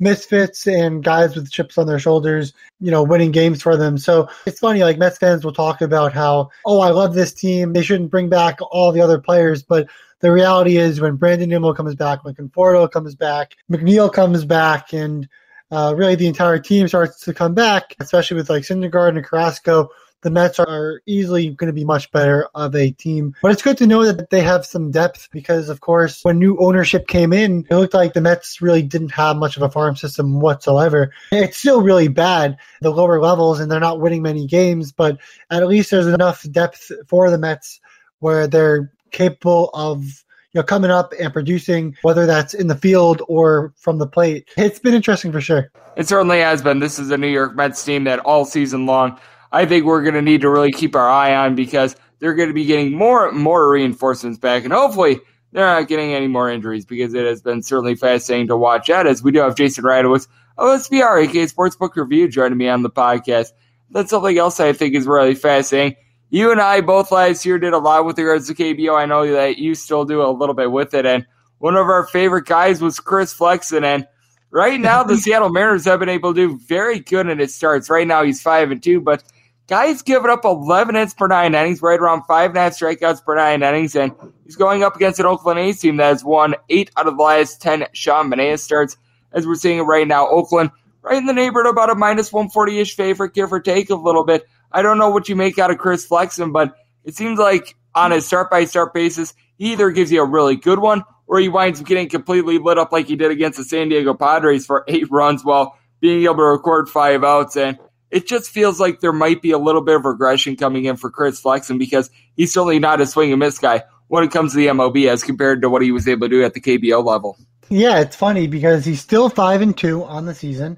[0.04, 3.98] misfits and guys with chips on their shoulders, you know, winning games for them.
[3.98, 7.74] So it's funny, like Mets fans will talk about how, oh, I love this team.
[7.74, 9.64] They shouldn't bring back all the other players.
[9.64, 9.88] But
[10.20, 14.94] the reality is when Brandon Nimmo comes back, when Conforto comes back, McNeil comes back,
[14.94, 15.28] and
[15.72, 19.90] uh, really the entire team starts to come back, especially with like Syndergaard and Carrasco.
[20.24, 23.36] The Mets are easily going to be much better of a team.
[23.42, 26.58] But it's good to know that they have some depth because, of course, when new
[26.58, 29.96] ownership came in, it looked like the Mets really didn't have much of a farm
[29.96, 31.14] system whatsoever.
[31.32, 35.68] It's still really bad, the lower levels, and they're not winning many games, but at
[35.68, 37.80] least there's enough depth for the Mets
[38.20, 43.22] where they're capable of you know coming up and producing whether that's in the field
[43.28, 47.12] or from the plate it's been interesting for sure it certainly has been this is
[47.12, 49.20] a new york mets team that all season long
[49.54, 52.50] I think we're going to need to really keep our eye on because they're going
[52.50, 55.20] to be getting more more reinforcements back, and hopefully
[55.52, 59.06] they're not getting any more injuries because it has been certainly fascinating to watch that.
[59.06, 62.90] As we do have Jason Radowitz of SBR, aka Sportsbook Review, joining me on the
[62.90, 63.50] podcast.
[63.92, 65.98] That's something else I think is really fascinating.
[66.32, 68.98] You and I both last year did a lot with regards to KBO.
[68.98, 71.28] I know that you still do a little bit with it, and
[71.60, 74.08] one of our favorite guys was Chris Flexen, and
[74.50, 77.88] right now the Seattle Mariners have been able to do very good in its starts.
[77.88, 79.24] Right now he's five and two, but
[79.68, 83.24] Guy's given up 11 hits per nine innings, right around five and a half strikeouts
[83.24, 84.12] per nine innings, and
[84.44, 87.24] he's going up against an Oakland A's team that has won eight out of the
[87.24, 88.98] last 10 Sean Manaea starts.
[89.32, 90.70] As we're seeing right now, Oakland
[91.02, 94.26] right in the neighborhood about a minus 140 ish favorite, give or take a little
[94.26, 94.46] bit.
[94.72, 98.12] I don't know what you make out of Chris Flexen, but it seems like on
[98.12, 101.50] a start by start basis, he either gives you a really good one or he
[101.50, 104.84] winds up getting completely lit up like he did against the San Diego Padres for
[104.88, 107.56] eight runs while being able to record five outs.
[107.56, 107.78] And
[108.14, 111.10] it just feels like there might be a little bit of regression coming in for
[111.10, 114.58] Chris Flexen because he's certainly not a swing and miss guy when it comes to
[114.60, 117.38] the MLB as compared to what he was able to do at the KBO level.
[117.70, 120.78] Yeah, it's funny because he's still five and two on the season,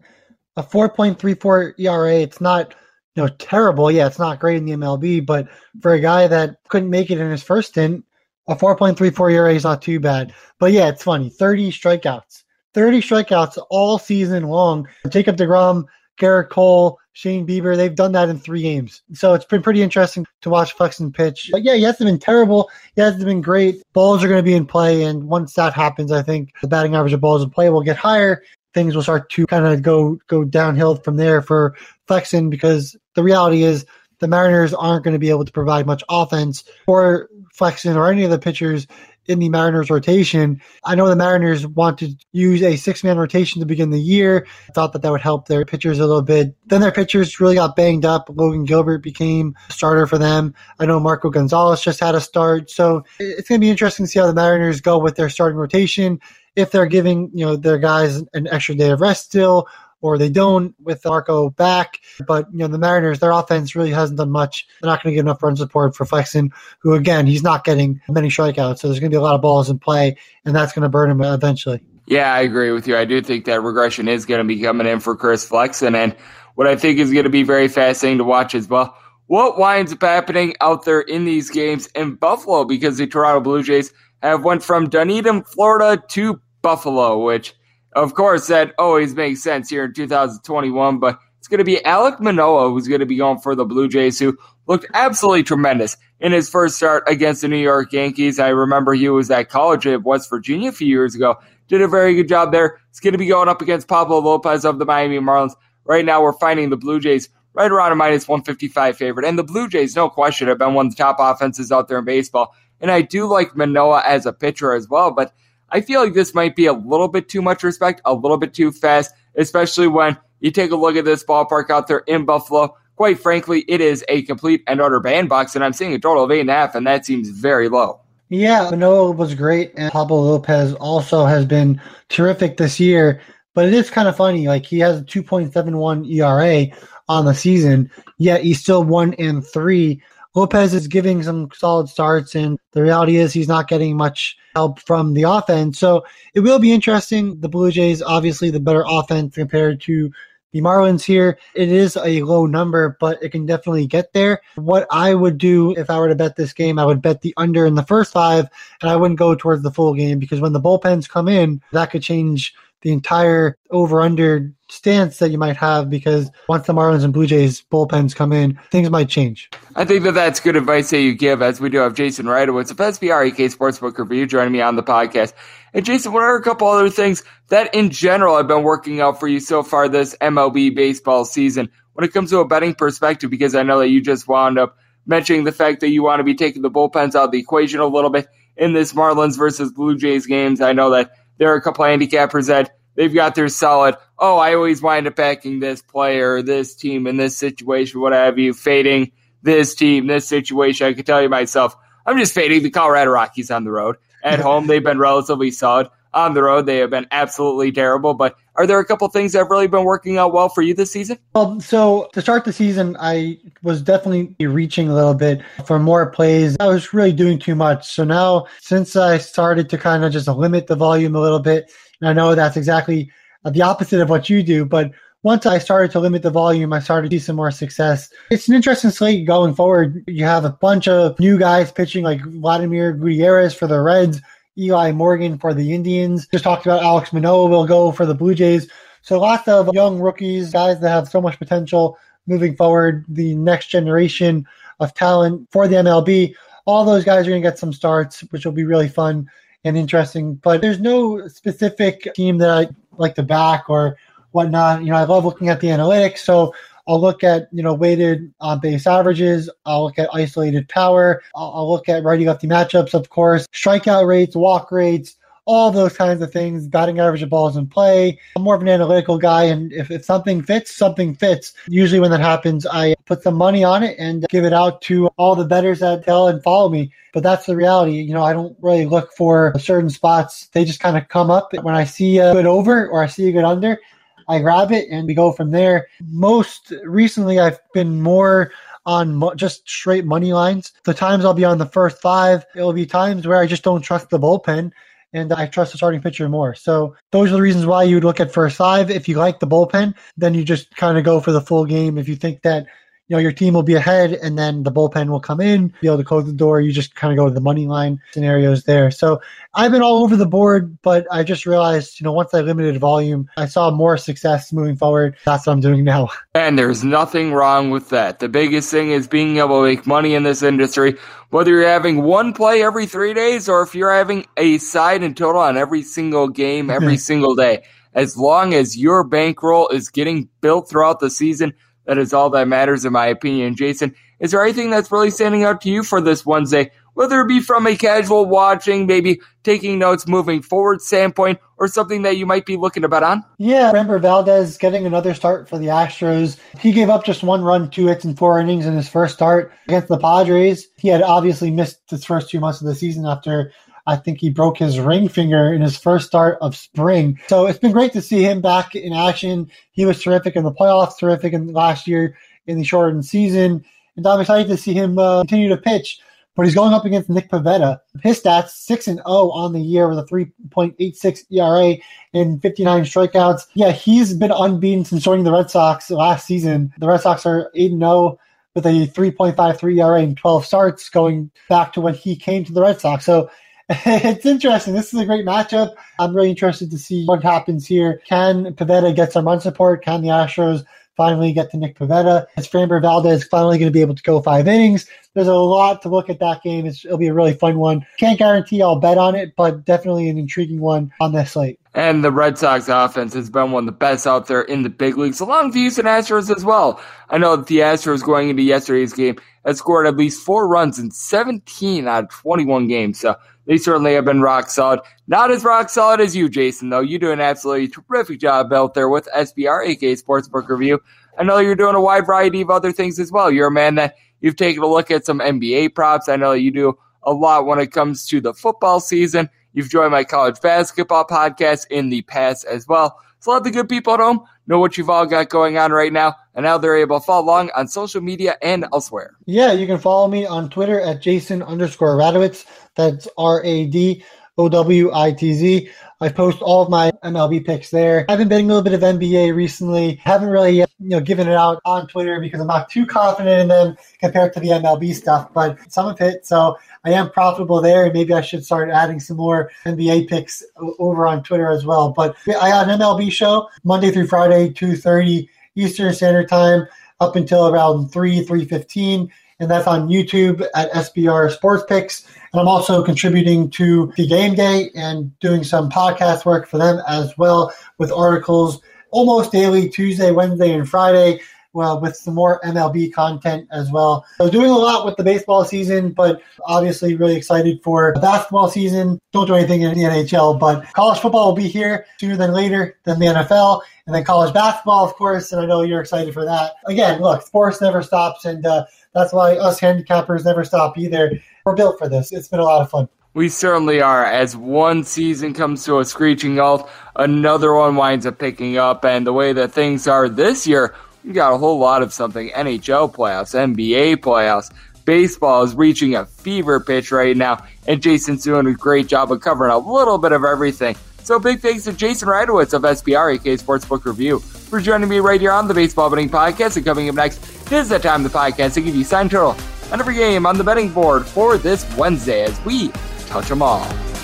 [0.55, 2.13] a four point three four ERA.
[2.13, 2.73] It's not
[3.15, 3.91] you know terrible.
[3.91, 5.49] Yeah, it's not great in the MLB, but
[5.81, 8.05] for a guy that couldn't make it in his first stint,
[8.47, 10.33] a four point three four ERA is not too bad.
[10.57, 11.29] But yeah, it's funny.
[11.29, 12.43] Thirty strikeouts,
[12.73, 14.87] thirty strikeouts all season long.
[15.09, 15.85] Jacob Degrom,
[16.17, 17.75] Gerrit Cole, Shane Bieber.
[17.75, 19.01] They've done that in three games.
[19.13, 21.49] So it's been pretty interesting to watch Flexen pitch.
[21.51, 22.69] But yeah, he hasn't been terrible.
[22.95, 23.81] He hasn't been great.
[23.93, 25.03] Balls are going to be in play.
[25.03, 27.97] And once that happens, I think the batting average of balls in play will get
[27.97, 28.43] higher.
[28.73, 31.75] Things will start to kind of go go downhill from there for
[32.07, 33.85] Flexen because the reality is
[34.19, 38.25] the Mariners aren't going to be able to provide much offense for Flexen or any
[38.25, 38.87] of the pitchers
[39.27, 40.61] in the Mariners rotation.
[40.83, 44.47] I know the Mariners want to use a six man rotation to begin the year.
[44.73, 46.55] Thought that that would help their pitchers a little bit.
[46.65, 48.29] Then their pitchers really got banged up.
[48.29, 50.53] Logan Gilbert became a starter for them.
[50.79, 52.69] I know Marco Gonzales just had a start.
[52.69, 55.57] So it's going to be interesting to see how the Mariners go with their starting
[55.57, 56.19] rotation.
[56.55, 59.67] If they're giving, you know, their guys an extra day of rest still,
[60.05, 61.99] or they don't with Marco back.
[62.27, 64.67] But you know the Mariners, their offense really hasn't done much.
[64.79, 67.99] They're not going to get enough run support for Flexen, who again he's not getting
[68.07, 70.73] many strikeouts, so there's going to be a lot of balls in play, and that's
[70.73, 71.81] going to burn him eventually.
[72.05, 72.95] Yeah, I agree with you.
[72.95, 76.15] I do think that regression is going to be coming in for Chris Flexen, and
[76.53, 78.95] what I think is going to be very fascinating to watch as well.
[79.25, 83.63] What winds up happening out there in these games in Buffalo because the Toronto Blue
[83.63, 83.91] Jays
[84.21, 87.55] have went from Dunedin, Florida to Buffalo, which
[87.95, 92.19] of course, that always makes sense here in 2021, but it's going to be Alek
[92.19, 96.31] Manoah who's going to be going for the Blue Jays, who looked absolutely tremendous in
[96.31, 98.39] his first start against the New York Yankees.
[98.39, 101.35] I remember he was at college at West Virginia a few years ago.
[101.67, 102.79] Did a very good job there.
[102.89, 105.53] He's going to be going up against Pablo Lopez of the Miami Marlins.
[105.85, 109.25] Right now, we're finding the Blue Jays right around a minus 155 favorite.
[109.25, 111.99] And the Blue Jays, no question, have been one of the top offenses out there
[111.99, 112.53] in baseball.
[112.81, 115.31] And I do like Manoa as a pitcher as well, but
[115.69, 118.53] I feel like this might be a little bit too much respect, a little bit
[118.53, 122.75] too fast, especially when you take a look at this ballpark out there in Buffalo.
[122.95, 126.31] Quite frankly, it is a complete and utter bandbox, and I'm seeing a total of
[126.31, 127.99] eight and a half, and that seems very low.
[128.29, 133.21] Yeah, Manoah was great, and Pablo Lopez also has been terrific this year.
[133.53, 136.75] But it is kind of funny, like he has a 2.71 ERA
[137.07, 140.01] on the season, yet he's still one and three
[140.35, 144.79] Lopez is giving some solid starts, and the reality is he's not getting much help
[144.79, 145.77] from the offense.
[145.77, 147.39] So it will be interesting.
[147.39, 150.11] The Blue Jays, obviously, the better offense compared to
[150.53, 151.37] the Marlins here.
[151.53, 154.41] It is a low number, but it can definitely get there.
[154.55, 157.33] What I would do if I were to bet this game, I would bet the
[157.35, 158.47] under in the first five,
[158.81, 161.91] and I wouldn't go towards the full game because when the bullpens come in, that
[161.91, 167.03] could change the entire over under stance that you might have because once the Marlins
[167.03, 169.49] and Blue Jays bullpens come in, things might change.
[169.75, 172.69] I think that that's good advice that you give, as we do have Jason Radowitz
[172.69, 175.33] of SBR AK Sportsbook Review joining me on the podcast.
[175.73, 179.19] And Jason, what are a couple other things that in general have been working out
[179.19, 183.31] for you so far this MLB baseball season when it comes to a betting perspective?
[183.31, 186.23] Because I know that you just wound up mentioning the fact that you want to
[186.23, 189.71] be taking the bullpens out of the equation a little bit in this Marlins versus
[189.71, 190.61] Blue Jays games.
[190.61, 194.37] I know that there are a couple of handicappers that they've got their solid, oh,
[194.37, 198.53] I always wind up backing this player, this team in this situation, what have you,
[198.53, 199.11] fading
[199.43, 200.87] this team, this situation.
[200.87, 203.97] I can tell you myself, I'm just fading the Colorado Rockies on the road.
[204.23, 205.87] At home, they've been relatively solid.
[206.15, 208.13] On the road, they have been absolutely terrible.
[208.13, 210.73] But are there a couple things that have really been working out well for you
[210.73, 211.19] this season?
[211.35, 216.09] Well, so to start the season, I was definitely reaching a little bit for more
[216.09, 216.55] plays.
[216.59, 217.93] I was really doing too much.
[217.93, 221.71] So now, since I started to kind of just limit the volume a little bit,
[221.99, 223.11] and I know that's exactly
[223.43, 224.91] uh, the opposite of what you do, but
[225.23, 228.11] once I started to limit the volume, I started to see some more success.
[228.29, 230.03] It's an interesting slate going forward.
[230.05, 234.21] You have a bunch of new guys pitching like Vladimir Gutierrez for the Reds,
[234.57, 236.27] Eli Morgan for the Indians.
[236.27, 238.69] Just talked about Alek Manoah will go for the Blue Jays.
[239.01, 243.67] So lots of young rookies, guys that have so much potential moving forward, the next
[243.67, 244.47] generation
[244.79, 246.33] of talent for the MLB.
[246.65, 249.29] All those guys are going to get some starts, which will be really fun
[249.63, 250.35] and interesting.
[250.35, 253.97] But there's no specific team that I like to back or
[254.31, 254.81] whatnot.
[254.81, 256.19] You know, I love looking at the analytics.
[256.19, 256.53] So
[256.87, 259.49] I'll look at, you know, weighted on base averages.
[259.65, 261.21] I'll look at isolated power.
[261.35, 265.95] I'll, I'll look at righty lefty matchups, of course, strikeout rates, walk rates, all those
[265.95, 268.19] kinds of things, batting average of balls in play.
[268.35, 271.53] I'm more of an analytical guy, and if, if something fits, something fits.
[271.67, 275.07] Usually, when that happens, I put some money on it and give it out to
[275.17, 276.91] all the bettors that tell and follow me.
[277.13, 278.01] But that's the reality.
[278.01, 280.47] You know, I don't really look for certain spots.
[280.47, 283.29] They just kind of come up when I see a good over or I see
[283.29, 283.79] a good under.
[284.27, 285.87] I grab it and we go from there.
[286.01, 288.51] Most recently, I've been more
[288.85, 290.73] on mo- just straight money lines.
[290.83, 293.81] The times I'll be on the first five, it'll be times where I just don't
[293.81, 294.71] trust the bullpen
[295.13, 296.53] and I trust the starting pitcher more.
[296.55, 298.91] So those are the reasons why you would look at first five.
[298.91, 301.97] If you like the bullpen, then you just kind of go for the full game.
[301.97, 302.67] If you think that
[303.07, 305.87] you know your team will be ahead and then the bullpen will come in be
[305.87, 306.59] able to close the door.
[306.61, 308.91] You just kind of go to the money line scenarios there.
[308.91, 309.21] So
[309.53, 312.77] i've been all over the board but i just realized you know once i limited
[312.77, 315.17] volume i saw more success moving forward.
[315.25, 316.09] That's what i'm doing now.
[316.35, 318.19] And there's nothing wrong with that.
[318.19, 320.97] The biggest thing is being able to make money in this industry
[321.29, 325.15] whether you're having one play every three days or if you're having a side and
[325.15, 327.63] total on every single game every single day.
[327.93, 331.53] As long as your bankroll is getting built throughout the season
[331.85, 333.55] that is all that matters, in my opinion.
[333.55, 336.71] Jason, is there anything that's really standing out to you for this Wednesday?
[336.93, 342.03] Whether it be from a casual watching, maybe taking notes moving forward standpoint, or something
[342.03, 343.23] that you might be looking to bet on?
[343.37, 346.37] Yeah, remember Valdez getting another start for the Astros.
[346.59, 349.51] He gave up just one run, two hits, and four innings in his first start
[349.67, 350.67] against the Padres.
[350.77, 353.51] He had obviously missed his first two months of the season after
[353.87, 357.19] I think he broke his ring finger in his first start of spring.
[357.27, 359.51] So it's been great to see him back in action.
[359.71, 362.17] He was terrific in the playoffs, terrific in last year
[362.47, 363.63] in the shortened season.
[363.95, 365.99] And I'm excited to see him uh, continue to pitch.
[366.35, 367.79] But he's going up against Nick Pivetta.
[368.03, 371.77] His stats 6 and 0 on the year with a 3.86 ERA
[372.13, 373.47] and 59 strikeouts.
[373.53, 376.73] Yeah, he's been unbeaten since joining the Red Sox last season.
[376.77, 378.19] The Red Sox are 8 0
[378.53, 382.61] with a 3.53 ERA and 12 starts going back to when he came to the
[382.61, 383.05] Red Sox.
[383.05, 383.29] So
[383.69, 384.75] it's interesting.
[384.75, 385.73] This is a great matchup.
[385.97, 387.99] I'm really interested to see what happens here.
[388.07, 389.83] Can Pivetta get some run support?
[389.83, 390.63] Can the Astros
[390.95, 392.27] finally get to Nick Pivetta?
[392.37, 394.85] Is Framber Valdez finally going to be able to go five innings?
[395.15, 396.67] There's a lot to look at that game.
[396.67, 397.87] It's, it'll be a really fun one.
[397.97, 401.59] Can't guarantee I'll bet on it, but definitely an intriguing one on this slate.
[401.73, 404.69] And the Red Sox offense has been one of the best out there in the
[404.69, 406.79] big leagues, along with the Houston Astros as well.
[407.09, 410.77] I know that the Astros going into yesterday's game had scored at least four runs
[410.77, 412.99] in 17 out of 21 games.
[412.99, 413.15] So
[413.47, 414.79] they certainly have been rock solid.
[415.07, 416.81] Not as rock solid as you, Jason, though.
[416.81, 420.81] You do an absolutely terrific job out there with SBR, aka Sportsbook Review.
[421.17, 423.31] I know you're doing a wide variety of other things as well.
[423.31, 426.09] You're a man that you've taken a look at some NBA props.
[426.09, 429.29] I know you do a lot when it comes to the football season.
[429.53, 432.99] You've joined my college basketball podcast in the past as well.
[433.19, 435.93] So let the good people at home know what you've all got going on right
[435.93, 439.15] now and how they're able to follow along on social media and elsewhere.
[439.25, 442.45] Yeah, you can follow me on Twitter at Jason underscore Radowitz.
[442.75, 444.03] That's R A D
[444.37, 445.69] O W I T Z.
[446.01, 448.05] I post all of my MLB picks there.
[448.09, 449.95] I've been betting a little bit of NBA recently.
[449.95, 453.47] Haven't really, you know, given it out on Twitter because I'm not too confident in
[453.47, 456.25] them compared to the MLB stuff, but some of it.
[456.25, 457.91] So I am profitable there.
[457.93, 460.43] Maybe I should start adding some more NBA picks
[460.79, 461.91] over on Twitter as well.
[461.91, 466.67] But I got an MLB show Monday through Friday, 2.30 Eastern Standard Time
[466.99, 469.09] up until around 3, 3.15.
[469.39, 472.05] And that's on YouTube at SBR Sports Picks.
[472.31, 476.81] And I'm also contributing to the game day and doing some podcast work for them
[476.87, 481.19] as well with articles almost daily, Tuesday, Wednesday, and Friday
[481.55, 484.05] well, with some more MLB content as well.
[484.17, 488.49] So doing a lot with the baseball season, but obviously really excited for the basketball
[488.49, 488.99] season.
[489.13, 492.77] Don't do anything in the NHL, but college football will be here sooner than later
[492.83, 493.61] than the NFL.
[493.87, 496.55] And then college basketball, of course, and I know you're excited for that.
[496.65, 501.11] Again, look, sports never stops, and uh, that's why us handicappers never stop either.
[501.45, 502.11] We're built for this.
[502.11, 502.89] It's been a lot of fun.
[503.15, 504.03] We certainly are.
[504.03, 508.83] As one season comes to a screeching halt, another one winds up picking up.
[508.83, 510.75] And the way that things are this year,
[511.05, 514.51] we got a whole lot of something NHL playoffs, NBA playoffs.
[514.85, 519.21] Baseball is reaching a fever pitch right now, and Jason's doing a great job of
[519.21, 520.75] covering a little bit of everything.
[521.03, 525.21] So big thanks to Jason Radowitz of SBR, aka Sportsbook Review, for joining me right
[525.21, 526.57] here on the Baseball Betting Podcast.
[526.57, 529.35] And coming up next is the time the podcast to give you sign total
[529.71, 532.69] on every game on the betting board for this Wednesday as we
[533.07, 533.94] touch them all.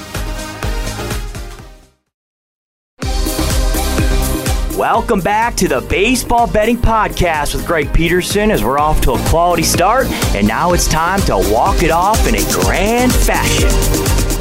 [4.81, 9.29] Welcome back to the Baseball Betting Podcast with Greg Peterson as we're off to a
[9.29, 13.69] quality start, and now it's time to walk it off in a grand fashion.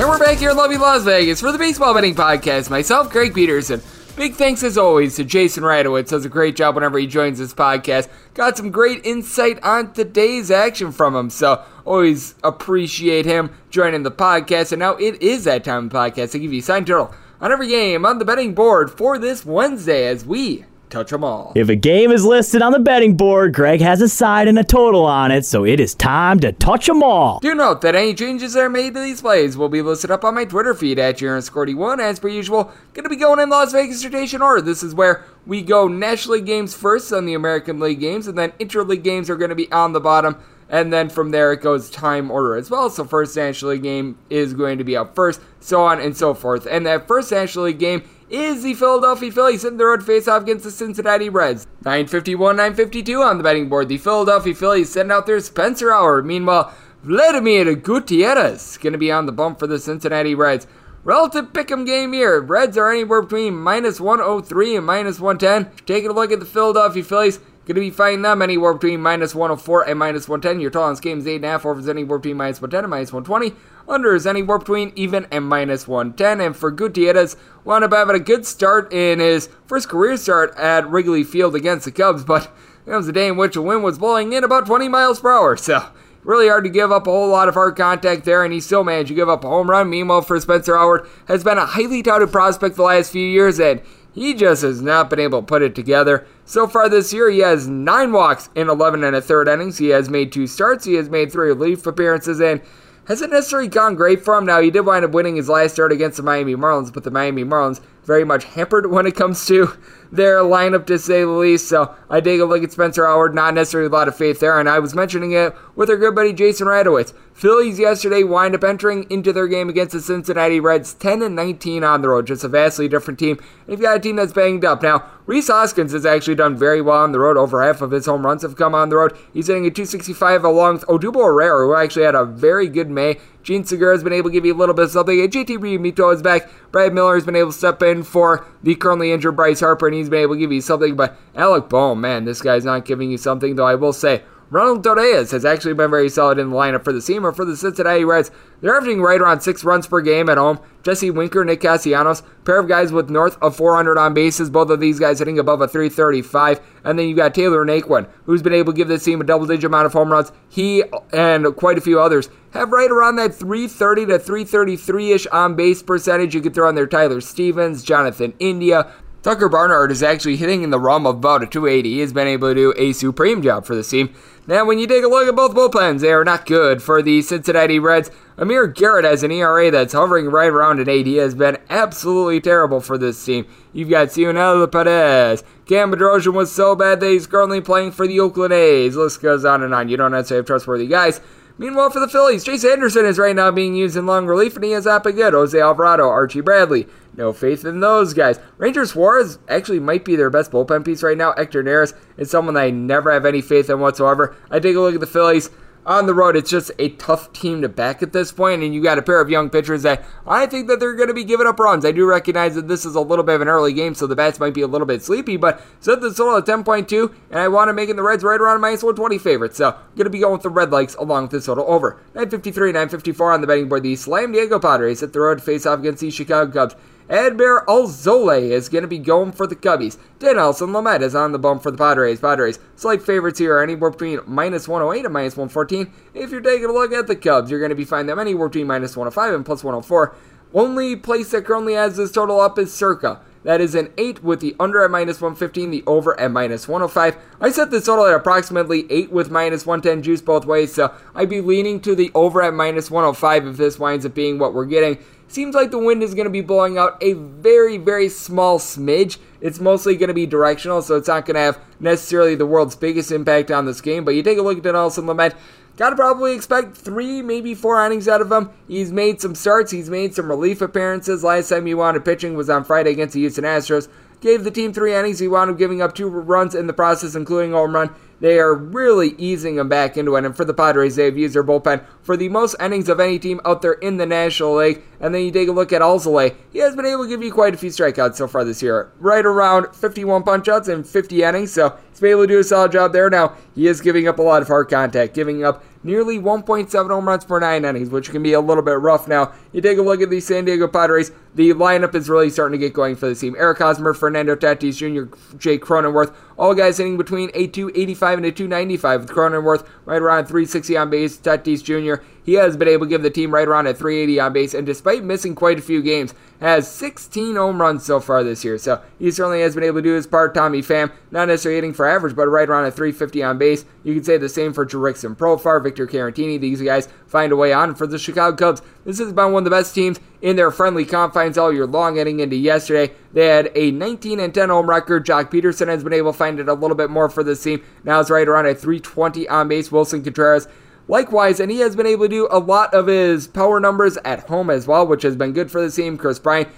[0.00, 2.70] And we're back here in lovely Las Vegas for the Baseball Betting Podcast.
[2.70, 3.82] Myself, Greg Peterson.
[4.16, 6.08] Big thanks as always to Jason Radowitz.
[6.08, 8.08] Does a great job whenever he joins this podcast.
[8.32, 11.28] Got some great insight on today's action from him.
[11.28, 14.72] So always appreciate him joining the podcast.
[14.72, 17.52] And now it is that time of the podcast to give you sign total on
[17.52, 21.52] every game on the betting board for this Wednesday as we touch them all.
[21.54, 24.64] If a game is listed on the betting board, Greg has a side and a
[24.64, 27.38] total on it, so it is time to touch them all.
[27.38, 30.24] Do note that any changes that are made to these plays will be listed up
[30.24, 32.00] on my Twitter feed at JaronScorty1.
[32.00, 34.60] As per usual, going to be going in Las Vegas rotation order.
[34.60, 38.36] This is where we go National League games first, on the American League games, and
[38.36, 40.36] then Interleague games are going to be on the bottom.
[40.70, 42.88] And then from there it goes time order as well.
[42.88, 46.32] So first National League game is going to be up first, so on and so
[46.32, 46.66] forth.
[46.70, 50.64] And that first National League game is the Philadelphia Phillies hitting the road face-off against
[50.64, 51.66] the Cincinnati Reds.
[51.84, 53.88] 951, 952 on the betting board.
[53.88, 56.24] The Philadelphia Phillies send out their Spencer Howard.
[56.24, 60.68] Meanwhile, Vladimir Gutierrez going to be on the bump for the Cincinnati Reds.
[61.02, 62.40] Relative pick'em game here.
[62.40, 65.84] Reds are anywhere between minus 103 and minus 110.
[65.86, 67.40] Taking a look at the Philadelphia Phillies.
[67.70, 70.60] Going to be finding them anywhere between minus 104 and minus 110.
[70.60, 71.64] Your total on this game is 8.5.
[71.64, 73.54] Over is anywhere between minus 110 and minus 120.
[73.86, 76.40] Under is anywhere between even and minus 110.
[76.44, 80.90] And for Gutierrez, wound up having a good start in his first career start at
[80.90, 82.52] Wrigley Field against the Cubs, but
[82.86, 85.32] it was a day in which the wind was blowing in about 20 miles per
[85.32, 85.56] hour.
[85.56, 85.90] So
[86.24, 88.82] really hard to give up a whole lot of hard contact there, and he still
[88.82, 89.88] managed to give up a home run.
[89.88, 93.80] Meanwhile, for Spencer Howard, has been a highly touted prospect the last few years, and
[94.12, 96.26] he just has not been able to put it together.
[96.44, 99.78] So far this year, he has nine walks in 11 and a third innings.
[99.78, 100.84] He has made two starts.
[100.84, 102.60] He has made three relief appearances, and
[103.06, 104.46] hasn't necessarily gone great for him.
[104.46, 107.10] Now, he did wind up winning his last start against the Miami Marlins, but the
[107.10, 109.76] Miami Marlins very much hampered when it comes to
[110.12, 111.68] their lineup, to say the least.
[111.68, 114.58] So I take a look at Spencer Howard, not necessarily a lot of faith there.
[114.58, 117.12] And I was mentioning it with our good buddy Jason Radowitz.
[117.32, 121.84] Phillies yesterday wind up entering into their game against the Cincinnati Reds 10 and 19
[121.84, 122.26] on the road.
[122.26, 123.38] Just a vastly different team.
[123.66, 124.82] They've got a team that's banged up.
[124.82, 127.36] Now, Rhys Hoskins has actually done very well on the road.
[127.36, 129.16] Over half of his home runs have come on the road.
[129.32, 133.18] He's hitting a 265 along with Odubel Herrera, who actually had a very good May.
[133.42, 135.16] Jean Segura has been able to give you a little bit of something.
[135.16, 136.50] JT Realmuto is back.
[136.70, 139.94] Brad Miller has been able to step in for the currently injured Bryce Harper, and
[139.94, 140.96] he's been able to give you something.
[140.96, 144.82] But Alec Bohm, man, this guy's not giving you something, though I will say Ronald
[144.84, 147.56] Torreyes has actually been very solid in the lineup for the team or for the
[147.56, 148.32] Cincinnati Reds.
[148.60, 150.58] They're averaging right around six runs per game at home.
[150.82, 154.50] Jesse Winker, Nick Castellanos, pair of guys with north of 400 on bases.
[154.50, 156.60] Both of these guys hitting above a 335.
[156.82, 159.64] And then you've got Tyler Naquin, who's been able to give this team a double-digit
[159.64, 160.32] amount of home runs.
[160.48, 160.82] He
[161.12, 166.34] and quite a few others have right around that 330 to 333-ish on base percentage.
[166.34, 168.92] You could throw in there Tyler Stevens, Jonathan India,
[169.22, 171.90] Tucker Barnhart is actually hitting in the realm of about a 280.
[171.90, 174.14] He has been able to do a supreme job for the team.
[174.46, 177.20] Now, when you take a look at both bullpens, they are not good for the
[177.20, 178.10] Cincinnati Reds.
[178.38, 181.06] Amir Garrett has an ERA that's hovering right around an 8.
[181.06, 183.46] He has been absolutely terrible for this team.
[183.74, 185.44] You've got Cionel Perez.
[185.66, 188.96] Cam Bedrosian was so bad that he's currently playing for the Oakland A's.
[188.96, 189.90] List goes on and on.
[189.90, 191.20] You don't necessarily have trustworthy guys.
[191.60, 194.64] Meanwhile, for the Phillies, Chase Anderson is right now being used in long relief, and
[194.64, 195.34] he has not been good.
[195.34, 196.86] Jose Alvarado, Archie Bradley.
[197.14, 198.40] No faith in those guys.
[198.56, 201.34] Rangers Suarez actually might be their best bullpen piece right now.
[201.36, 204.34] Hector Neris is someone I never have any faith in whatsoever.
[204.50, 205.50] I take a look at the Phillies
[205.86, 208.82] on the road, it's just a tough team to back at this point, and you
[208.82, 211.46] got a pair of young pitchers that I think that they're going to be giving
[211.46, 211.84] up runs.
[211.84, 214.16] I do recognize that this is a little bit of an early game, so the
[214.16, 217.48] bats might be a little bit sleepy, but set the total at 10.2, and I
[217.48, 220.20] want to make the Reds right around minus 120 favorites, so I'm going to be
[220.20, 221.94] going with the Redlegs along with the total over.
[222.14, 223.82] 953, 954 on the betting board.
[223.82, 226.74] The Slam Diego Padres at the road face off against the Chicago Cubs.
[227.10, 229.98] Adbert Alzolay is going to be going for the Cubbies.
[230.20, 232.20] Dinelson Lamet is on the bump for the Padres.
[232.20, 235.92] Padres, slight favorites here anywhere between minus 108 and minus 114.
[236.14, 238.48] If you're taking a look at the Cubs, you're going to be finding them anywhere
[238.48, 240.14] between minus 105 and plus 104.
[240.54, 243.20] Only place that currently has this total up is Circa.
[243.42, 247.16] That is an 8 with the under at minus 115, the over at minus 105.
[247.40, 251.30] I set this total at approximately 8 with minus 110 juice both ways, so I'd
[251.30, 254.66] be leaning to the over at minus 105 if this winds up being what we're
[254.66, 254.98] getting.
[255.30, 259.18] Seems like the wind is going to be blowing out a very, very small smidge.
[259.40, 262.74] It's mostly going to be directional, so it's not going to have necessarily the world's
[262.74, 264.04] biggest impact on this game.
[264.04, 265.34] But you take a look at Nelson Lamet,
[265.80, 268.50] Gotta probably expect three, maybe four innings out of him.
[268.68, 271.24] He's made some starts, he's made some relief appearances.
[271.24, 273.88] Last time he wanted pitching was on Friday against the Houston Astros.
[274.20, 275.20] Gave the team three innings.
[275.20, 277.94] He wound up giving up two runs in the process, including a home run.
[278.20, 280.26] They are really easing him back into it.
[280.26, 283.40] And for the Padres, they've used their bullpen for the most innings of any team
[283.46, 284.82] out there in the National League.
[285.00, 286.36] And then you take a look at Alzolay.
[286.52, 288.92] He has been able to give you quite a few strikeouts so far this year.
[288.98, 291.52] Right around 51 punchouts in 50 innings.
[291.54, 293.08] So he's been able to do a solid job there.
[293.08, 297.08] Now, he is giving up a lot of hard contact, giving up nearly 1.7 home
[297.08, 299.32] runs per nine innings, which can be a little bit rough now.
[299.52, 302.66] You take a look at the San Diego Padres, the lineup is really starting to
[302.66, 303.36] get going for the team.
[303.38, 308.32] Eric Hosmer, Fernando Tatis Jr., Jake Cronenworth, all guys hitting between a 285 and a
[308.32, 312.02] 295, with Cronenworth right around 360 on base, Tatis Jr.
[312.24, 314.64] He has been able to give the team right around a 380 on base, and
[314.64, 318.56] despite missing quite a few games, has 16 home runs so far this year.
[318.56, 320.34] So he certainly has been able to do his part.
[320.34, 323.66] Tommy Pham, not necessarily hitting for average, but right around a 350 on base.
[323.84, 326.40] You can say the same for Jurickson Profar, Victor Caratini.
[326.40, 327.74] These guys find a way on.
[327.74, 330.84] For the Chicago Cubs, this has been one of the best teams in their friendly
[330.84, 331.96] confines all year long.
[331.96, 335.04] Heading into yesterday, they had a 19 and 10 home record.
[335.04, 337.62] Joc Pederson has been able to find it a little bit more for this team.
[337.84, 339.70] Now it's right around a 320 on base.
[339.70, 340.46] Willson Contreras
[340.90, 344.26] Likewise, and he has been able to do a lot of his power numbers at
[344.28, 345.96] home as well, which has been good for the team.
[345.96, 346.48] Kris Bryant,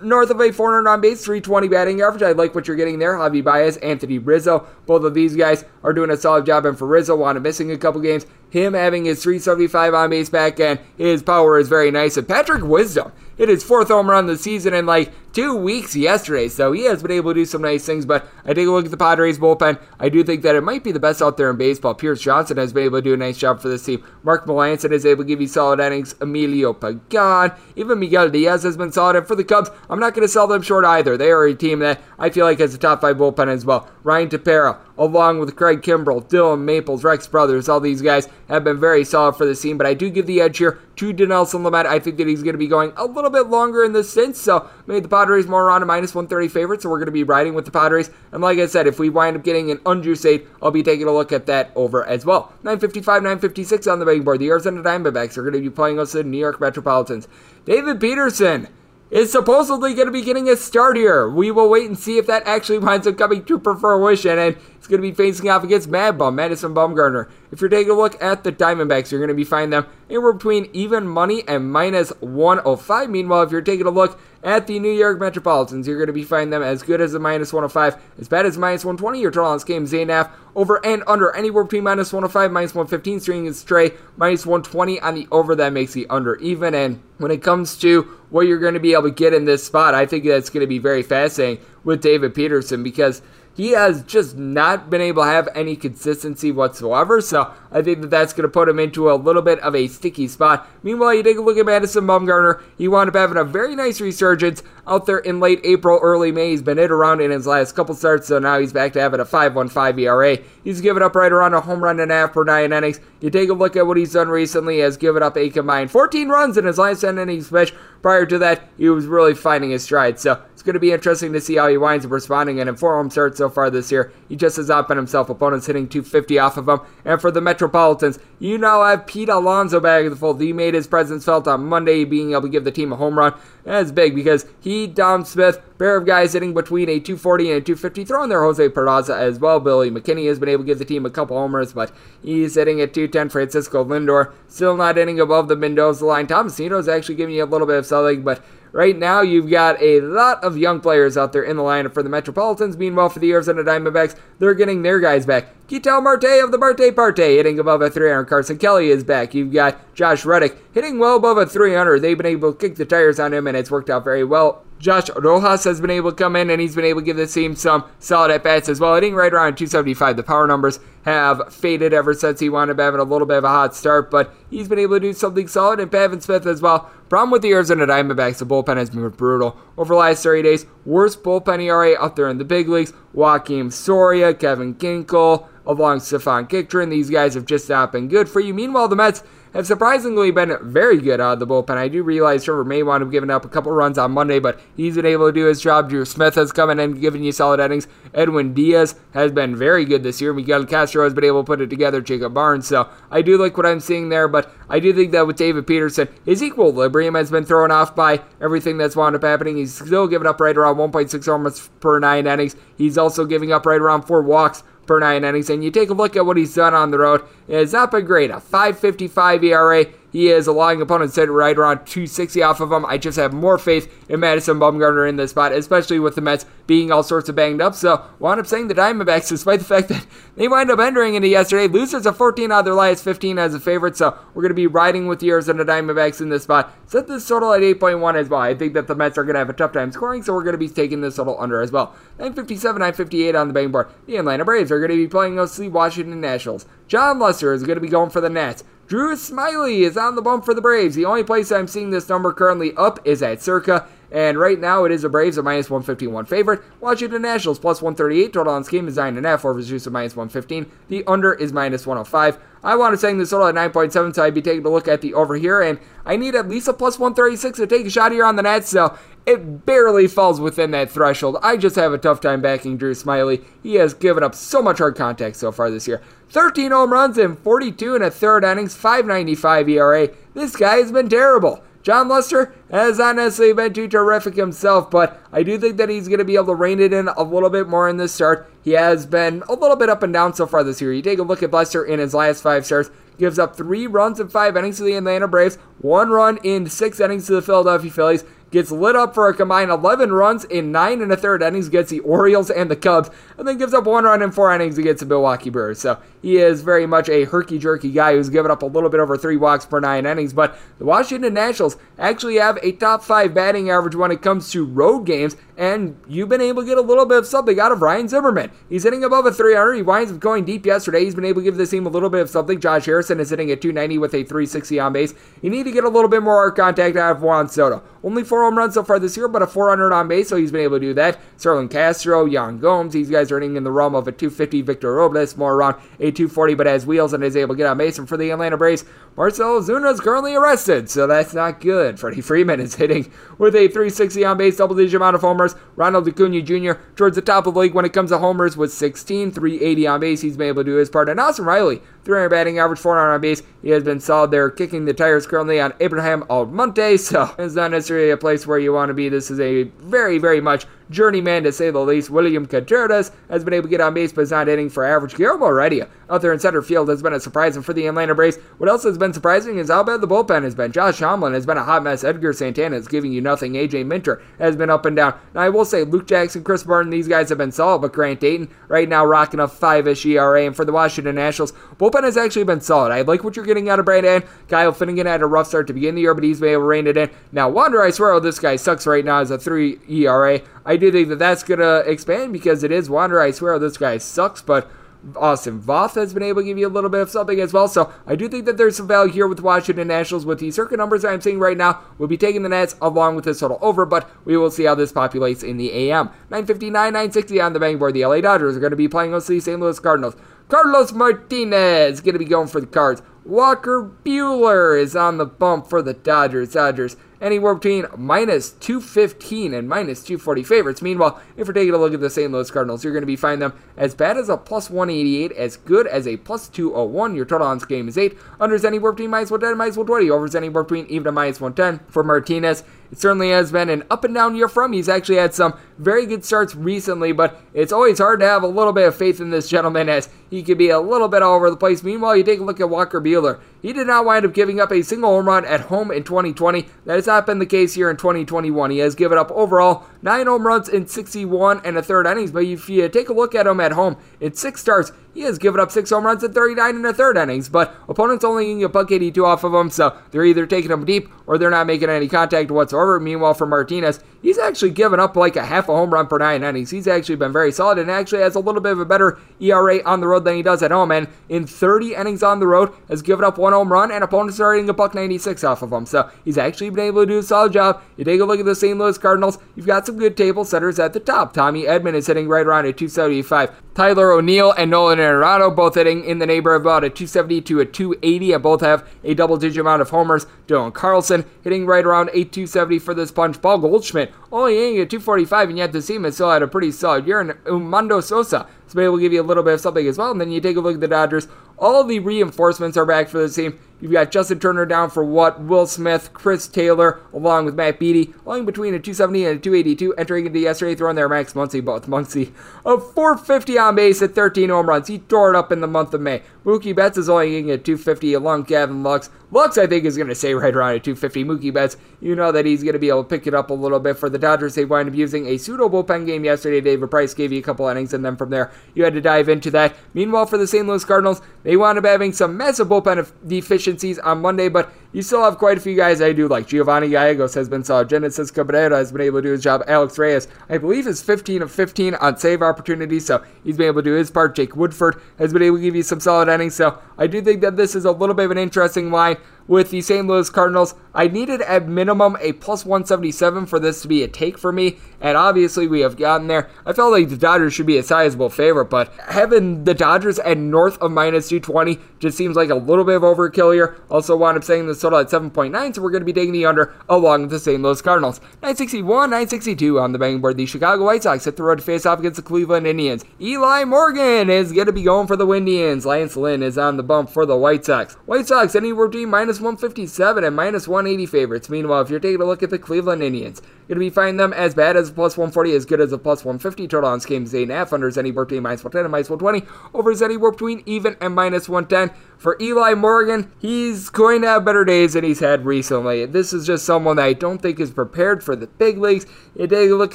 [0.00, 2.22] north of a 400 on base, 320 batting average.
[2.22, 3.14] I like what you're getting there.
[3.14, 6.66] Javi Baez, Anthony Rizzo, both of these guys are doing a solid job.
[6.66, 10.60] And for Rizzo, wanted missing a couple games, him having his 375 on base back
[10.60, 12.16] end, his power is very nice.
[12.16, 15.96] And Patrick Wisdom hit his fourth home run of the season in like two weeks
[15.96, 18.04] yesterday, so he has been able to do some nice things.
[18.04, 19.80] But I take a look at the Padres bullpen.
[19.98, 21.94] I do think that it might be the best out there in baseball.
[21.94, 24.04] Pierce Johnson has been able to do a nice job for this team.
[24.22, 26.14] Mark Melancon is able to give you solid innings.
[26.20, 29.16] Emilio Pagan, even Miguel Diaz has been solid.
[29.16, 31.16] And for the Cubs, I'm not going to sell them short either.
[31.16, 33.88] They are a team that I feel like has a top five bullpen as well.
[34.02, 38.78] Ryan Tepera, along with Craig Kimbrel, Dylan Maples, Rex Brothers, all these guys have been
[38.78, 39.78] very solid for the team.
[39.78, 41.86] But I do give the edge here to Dinelson Lamet.
[41.86, 44.38] I think that he's going to be going a little bit longer in this sense,
[44.38, 47.24] so made the Padres more around a minus 130 favorite, so we're going to be
[47.24, 48.10] riding with the Padres.
[48.30, 51.08] And like I said, if we wind up getting an unjuiced 8, I'll be taking
[51.08, 52.52] a look at that over as well.
[52.62, 54.40] 955, 956 on the betting board.
[54.40, 57.26] The Arizona Diamondbacks are going to be playing us the New York Metropolitans.
[57.64, 58.68] David Peterson
[59.10, 61.28] is supposedly going to be getting a start here.
[61.28, 64.38] We will wait and see if that actually winds up coming to fruition.
[64.38, 67.28] And it's going to be facing off against Mad Bum, Madison Bumgarner.
[67.52, 70.32] If you're taking a look at the Diamondbacks, you're going to be finding them anywhere
[70.32, 73.10] between even money and minus 105.
[73.10, 76.24] Meanwhile, if you're taking a look at the New York Metropolitans, you're going to be
[76.24, 79.20] finding them as good as a minus 105, as bad as minus 120.
[79.20, 83.20] Your total on this game, Zaynaf, over and under, anywhere between minus 105, minus 115,
[83.20, 85.54] string is stray, minus 120 on the over.
[85.54, 86.74] That makes the under even.
[86.74, 89.62] And when it comes to what you're going to be able to get in this
[89.62, 93.20] spot, I think that's going to be very fascinating with David Peterson because
[93.54, 97.20] he has just not been able to have any consistency whatsoever.
[97.20, 99.88] So I think that that's going to put him into a little bit of a
[99.88, 100.68] sticky spot.
[100.82, 102.62] Meanwhile, you take a look at Madison Bumgarner.
[102.78, 106.50] He wound up having a very nice resurgence out there in late April, early May.
[106.50, 109.20] He's been hit around in his last couple starts, so now he's back to having
[109.20, 110.38] a 5.15 ERA.
[110.64, 113.00] He's given up right around a home run and a half per nine innings.
[113.20, 114.76] You take a look at what he's done recently.
[114.76, 117.74] He has given up a combined 14 runs in his last 10 innings pitch.
[118.02, 120.18] Prior to that, he was really finding his stride.
[120.18, 122.58] So it's going to be interesting to see how he winds up responding.
[122.58, 125.28] In four home starts so far this year, he just has outbeen himself.
[125.28, 126.80] Opponents hitting 250 off of him.
[127.04, 130.40] And for the Metropolitans, you now have Pete Alonso back in the fold.
[130.40, 133.18] He made his presence felt on Monday, being able to give the team a home
[133.18, 133.34] run.
[133.64, 137.60] That's big because he, Dom Smith, pair of guys hitting between a 240 and a
[137.60, 139.58] 250, throwing their Jose Peraza as well.
[139.58, 141.92] Billy McKinney has been able to give the team a couple homers, but
[142.22, 143.30] he's hitting at 210.
[143.30, 146.26] Francisco Lindor still not hitting above the Mendoza line.
[146.26, 148.42] Thomas is actually giving you a little bit of something, but
[148.72, 152.02] Right now, you've got a lot of young players out there in the lineup for
[152.02, 152.76] the Metropolitans.
[152.76, 155.48] Meanwhile, for the Arizona Diamondbacks, they're getting their guys back.
[155.66, 158.24] Ketel Marte of the Marte Parte hitting above a 300.
[158.24, 159.34] Carson Kelly is back.
[159.34, 162.00] You've got Josh Reddick hitting well above a 300.
[162.00, 164.64] They've been able to kick the tires on him, and it's worked out very well
[164.80, 167.34] Josh Rojas has been able to come in and he's been able to give this
[167.34, 168.94] team some solid at bats as well.
[168.94, 170.16] Hitting right around 275.
[170.16, 173.44] The power numbers have faded ever since he wound up having a little bit of
[173.44, 175.80] a hot start, but he's been able to do something solid.
[175.80, 176.90] And Pavin Smith as well.
[177.10, 180.66] Problem with the Arizona Diamondbacks, the bullpen has been brutal over the last 30 days.
[180.86, 182.94] Worst bullpen ERA up there in the big leagues.
[183.14, 186.88] Joakim Soria, Kevin Ginkel, along Stefan Kittredge.
[186.88, 188.54] These guys have just not been good for you.
[188.54, 189.22] Meanwhile, the Mets
[189.54, 191.76] have surprisingly been very good out of the bullpen.
[191.76, 194.60] I do realize Trevor May wound up giving up a couple runs on Monday, but
[194.76, 195.88] he's been able to do his job.
[195.88, 197.88] Drew Smith has come in and given you solid innings.
[198.14, 200.32] Edwin Diaz has been very good this year.
[200.32, 202.00] Miguel Castro has been able to put it together.
[202.00, 202.66] Jacob Barnes.
[202.66, 205.66] So I do like what I'm seeing there, but I do think that with David
[205.66, 209.56] Peterson, his equilibrium has been thrown off by everything that's wound up happening.
[209.56, 212.56] He's still giving up right around 1.6 homers per nine innings.
[212.76, 215.48] He's also giving up right around four walks per nine innings.
[215.48, 218.04] And you take a look at what he's done on the road, it's not been
[218.04, 218.32] great.
[218.32, 219.86] A 5.55 ERA.
[220.12, 222.84] He is allowing opponents to right around 260 off of him.
[222.86, 226.46] I just have more faith in Madison Bumgarner in this spot, especially with the Mets
[226.66, 227.74] being all sorts of banged up.
[227.74, 230.06] So, wound up saying the Diamondbacks, despite the fact that
[230.36, 233.54] they wind up entering into yesterday, losers of 14 out of their last 15 as
[233.54, 233.96] a favorite.
[233.96, 236.72] So, we're going to be riding with the Arizona Diamondbacks in this spot.
[236.86, 238.40] Set this total at 8.1 as well.
[238.40, 240.44] I think that the Mets are going to have a tough time scoring, so we're
[240.44, 241.94] going to be taking this total under as well.
[242.18, 243.88] 957, 958 on the bang board.
[244.06, 246.66] The Atlanta Braves are going to be playing those Washington Nationals.
[246.88, 248.64] Jon Lester is going to be going for the Nats.
[248.90, 250.96] Drew Smyly is on the bump for the Braves.
[250.96, 253.86] The only place I'm seeing this number currently up is at Circa.
[254.10, 256.60] And right now it is the Braves a minus 151 favorite.
[256.80, 258.32] Washington Nationals plus 138.
[258.32, 260.68] Total on scheme is 9.5 over juice of minus 115.
[260.88, 262.40] The under is minus 105.
[262.64, 265.02] I want to say this total at 9.7, so I'd be taking a look at
[265.02, 265.62] the over here.
[265.62, 268.42] And I need at least a plus 136 to take a shot here on the
[268.42, 268.70] Nats.
[268.70, 268.98] So
[269.30, 271.36] it barely falls within that threshold.
[271.42, 273.44] I just have a tough time backing Drew Smyly.
[273.62, 276.02] He has given up so much hard contact so far this year.
[276.30, 280.08] 13 home runs in 42 and a third innings, 595 ERA.
[280.34, 281.62] This guy has been terrible.
[281.82, 286.08] Jon Lester has not necessarily been too terrific himself, but I do think that he's
[286.08, 288.52] going to be able to rein it in a little bit more in this start.
[288.62, 290.92] He has been a little bit up and down so far this year.
[290.92, 294.20] You take a look at Lester in his last five starts, gives up three runs
[294.20, 297.90] in five innings to the Atlanta Braves, one run in six innings to the Philadelphia
[297.90, 301.68] Phillies, gets lit up for a combined 11 runs in nine and a third innings
[301.68, 304.78] against the Orioles and the Cubs, and then gives up one run in four innings
[304.78, 305.78] against the Milwaukee Brewers.
[305.78, 309.00] So he is very much a herky jerky guy who's given up a little bit
[309.00, 310.32] over three walks per nine innings.
[310.32, 314.64] But the Washington Nationals actually have a top five batting average when it comes to
[314.64, 317.82] road games, and you've been able to get a little bit of something out of
[317.82, 318.50] Ryan Zimmerman.
[318.68, 319.74] He's hitting above a 300.
[319.74, 321.04] He winds up going deep yesterday.
[321.04, 322.60] He's been able to give this team a little bit of something.
[322.60, 325.14] Josh Harrison is hitting at 290 with a 360 on base.
[325.42, 327.82] You need to get a little bit more contact out of Juan Soto.
[328.02, 330.52] Only four home runs so far this year, but a 400 on base, so he's
[330.52, 331.20] been able to do that.
[331.36, 334.62] Starlin Castro, Yan Gomes, these guys are hitting in the realm of a 250.
[334.62, 337.76] Victor Robles, more around a 240, but has wheels and is able to get on
[337.76, 338.84] Mason for the Atlanta Braves,
[339.16, 341.98] Marcell Ozuna is currently arrested, so that's not good.
[341.98, 345.54] Freddie Freeman is hitting with a 360 on base, double digit amount of homers.
[345.76, 346.72] Ronald Acuna Jr.
[346.96, 350.00] towards the top of the league when it comes to homers with 16, 380 on
[350.00, 350.20] base.
[350.20, 351.08] He's been able to do his part.
[351.08, 353.42] And Austin Riley, 300 batting average, 400 on base.
[353.62, 357.70] He has been solid there, kicking the tires currently on Abraham Almonte, so it's not
[357.70, 359.08] necessarily a place where you want to be.
[359.08, 362.10] This is a very, very much journeyman to say the least.
[362.10, 365.14] William Contreras has been able to get on base, but is not hitting for average.
[365.14, 368.14] Guillermo Heredia out there in center field has been a surprise, and for the Atlanta
[368.14, 370.72] Braves, what else has been surprising is how bad the bullpen has been.
[370.72, 372.04] Josh Tomlin has been a hot mess.
[372.04, 373.52] Edgar Santana is giving you nothing.
[373.52, 375.18] AJ Minter has been up and down.
[375.34, 378.20] Now I will say Luke Jackson, Chris Martin, these guys have been solid, but Grant
[378.20, 381.52] Dayton right now rocking a five-ish ERA, and for the Washington Nationals,
[381.90, 382.92] bullpen has actually been solid.
[382.92, 384.22] I like what you're getting out of Brandon.
[384.48, 386.66] Kyle Finnegan had a rough start to begin the year, but he's been able to
[386.66, 387.10] rein it in.
[387.32, 390.40] Now Wander, I swear, oh, this guy sucks right now as a three ERA.
[390.64, 393.20] I do think that that's going to expand because it is Wander.
[393.20, 394.70] I swear oh, this guy sucks, but
[395.16, 397.68] Austin Voth has been able to give you a little bit of something as well.
[397.68, 400.76] So I do think that there's some value here with Washington Nationals with the Circa
[400.76, 401.80] numbers I'm seeing right now.
[401.98, 404.74] We'll be taking the Nats along with this total over, but we will see how
[404.74, 406.08] this populates in the AM.
[406.28, 407.94] 959, 960 on the bang board.
[407.94, 409.58] The LA Dodgers are going to be playing against the St.
[409.58, 410.16] Louis Cardinals.
[410.50, 413.02] Carlos Martinez going to be going for the Cards.
[413.24, 416.54] Walker Buehler is on the bump for the Dodgers.
[416.54, 420.82] Dodgers anywhere between minus 215 and minus 240 favorites.
[420.82, 422.32] Meanwhile, if we're taking a look at the St.
[422.32, 425.56] Louis Cardinals, you're going to be finding them as bad as a plus 188, as
[425.56, 427.14] good as a plus 201.
[427.14, 428.18] Your total on this game is 8.
[428.40, 430.10] Unders anywhere between minus 110 and minus 120.
[430.10, 431.86] Overs anywhere between even to minus 110.
[431.92, 434.76] For Martinez, it certainly has been an up and down year from him.
[434.76, 438.48] He's actually had some very good starts recently, but it's always hard to have a
[438.48, 441.36] little bit of faith in this gentleman as he could be a little bit all
[441.36, 441.82] over the place.
[441.82, 443.40] Meanwhile, you take a look at Walker Buehler.
[443.62, 446.66] He did not wind up giving up a single home run at home in 2020.
[446.86, 448.70] That has not been the case here in 2021.
[448.70, 452.30] He has given up overall nine home runs in 61 and a third innings.
[452.30, 455.38] But if you take a look at him at home, in six starts, he has
[455.38, 458.64] given up six home runs in 39 and a third innings, but opponents only getting
[458.64, 461.66] a buck 82 off of him, so they're either taking him deep or they're not
[461.66, 462.98] making any contact whatsoever.
[462.98, 466.42] Meanwhile, for Martinez, he's actually given up like a half a home run per nine
[466.42, 466.70] innings.
[466.70, 469.82] He's actually been very solid and actually has a little bit of a better ERA
[469.84, 470.90] on the road than he does at home.
[470.90, 474.40] And in 30 innings on the road, has given up one home run, and opponents
[474.40, 475.86] are hitting a buck 96 off of him.
[475.86, 477.82] So he's actually been able to do a solid job.
[477.96, 478.78] You take a look at the St.
[478.78, 481.32] Louis Cardinals, you've got some good table setters at the top.
[481.32, 483.69] Tommy Edman is hitting right around a 275.
[483.80, 487.64] Tyler O'Neill and Nolan Arenado both hitting in the neighborhood about a 270 to a
[487.64, 490.26] 280, and both have a double digit amount of homers.
[490.46, 493.40] Dylan Carlson hitting right around a 270 for this punch.
[493.40, 496.70] Paul Goldschmidt only hitting at 245, and yet the team has still had a pretty
[496.72, 497.20] solid year.
[497.20, 500.12] And Edmundo Sosa so maybe we'll give you a little bit of something as well.
[500.12, 501.26] And then you take a look at the Dodgers.
[501.58, 503.58] All the reinforcements are back for the team.
[503.80, 505.40] You've got Justin Turner down for what?
[505.40, 509.94] Will Smith, Chris Taylor, along with Matt Beaty, lying between a 270 and a 282,
[509.94, 512.32] entering into yesterday, throwing their Max Muncy, both Muncy,
[512.64, 514.88] of 450 on base at 13 home runs.
[514.88, 516.22] He tore it up in the month of May.
[516.44, 519.10] Mookie Betts is only getting at 250 along Gavin Lux.
[519.30, 521.24] Lux, I think, is going to stay right around at 250.
[521.24, 523.54] Mookie Betts, you know that he's going to be able to pick it up a
[523.54, 524.56] little bit for the Dodgers.
[524.56, 526.60] They wind up using a pseudo bullpen game yesterday.
[526.60, 529.28] David Price gave you a couple innings, and then from there, you had to dive
[529.28, 529.76] into that.
[529.94, 530.66] Meanwhile, for the St.
[530.66, 535.22] Louis Cardinals, they wound up having some massive bullpen deficiencies on Monday, but you still
[535.22, 536.48] have quite a few guys I do like.
[536.48, 537.88] Giovanni Gallegos has been solid.
[537.88, 539.62] Genesis Cabrera has been able to do his job.
[539.66, 543.82] Alex Reyes, I believe, is 15 of 15 on save opportunities, so he's been able
[543.82, 544.34] to do his part.
[544.34, 547.40] Jake Woodford has been able to give you some solid innings, so I do think
[547.42, 549.16] that this is a little bit of an interesting line
[549.46, 550.06] with the St.
[550.06, 550.74] Louis Cardinals.
[550.94, 554.78] I needed at minimum a plus 177 for this to be a take for me,
[555.00, 556.48] and obviously we have gotten there.
[556.64, 560.38] I felt like the Dodgers should be a sizable favorite, but having the Dodgers at
[560.38, 563.76] north of minus 220 just seems like a little bit of overkill here.
[563.90, 566.46] Also, wound up saying the total at 7.9, so we're going to be taking the
[566.46, 567.62] under along with the St.
[567.62, 568.20] Louis Cardinals.
[568.42, 570.36] 961, 962 on the betting board.
[570.36, 573.04] The Chicago White Sox hit the road to face off against the Cleveland Indians.
[573.20, 575.86] Eli Morgan is going to be going for the Indians.
[575.86, 577.94] Lance Lynn is on the bump for the White Sox.
[578.06, 581.48] White Sox anywhere between minus 157 and minus 180 favorites.
[581.48, 584.16] Meanwhile, if you're taking a look at the Cleveland Indians, you're going to be finding
[584.16, 586.66] them as bad as a plus 140, as good as a plus 150.
[586.66, 587.72] Total on games 8.5.
[587.72, 589.46] Under is anywhere between minus 110 and minus 120.
[589.72, 591.96] Over is anywhere between even and minus 110.
[592.18, 596.06] For Eli Morgan, he's going to have better days he's had recently.
[596.06, 599.06] This is just someone that I don't think is prepared for the big leagues.
[599.34, 599.94] You take a look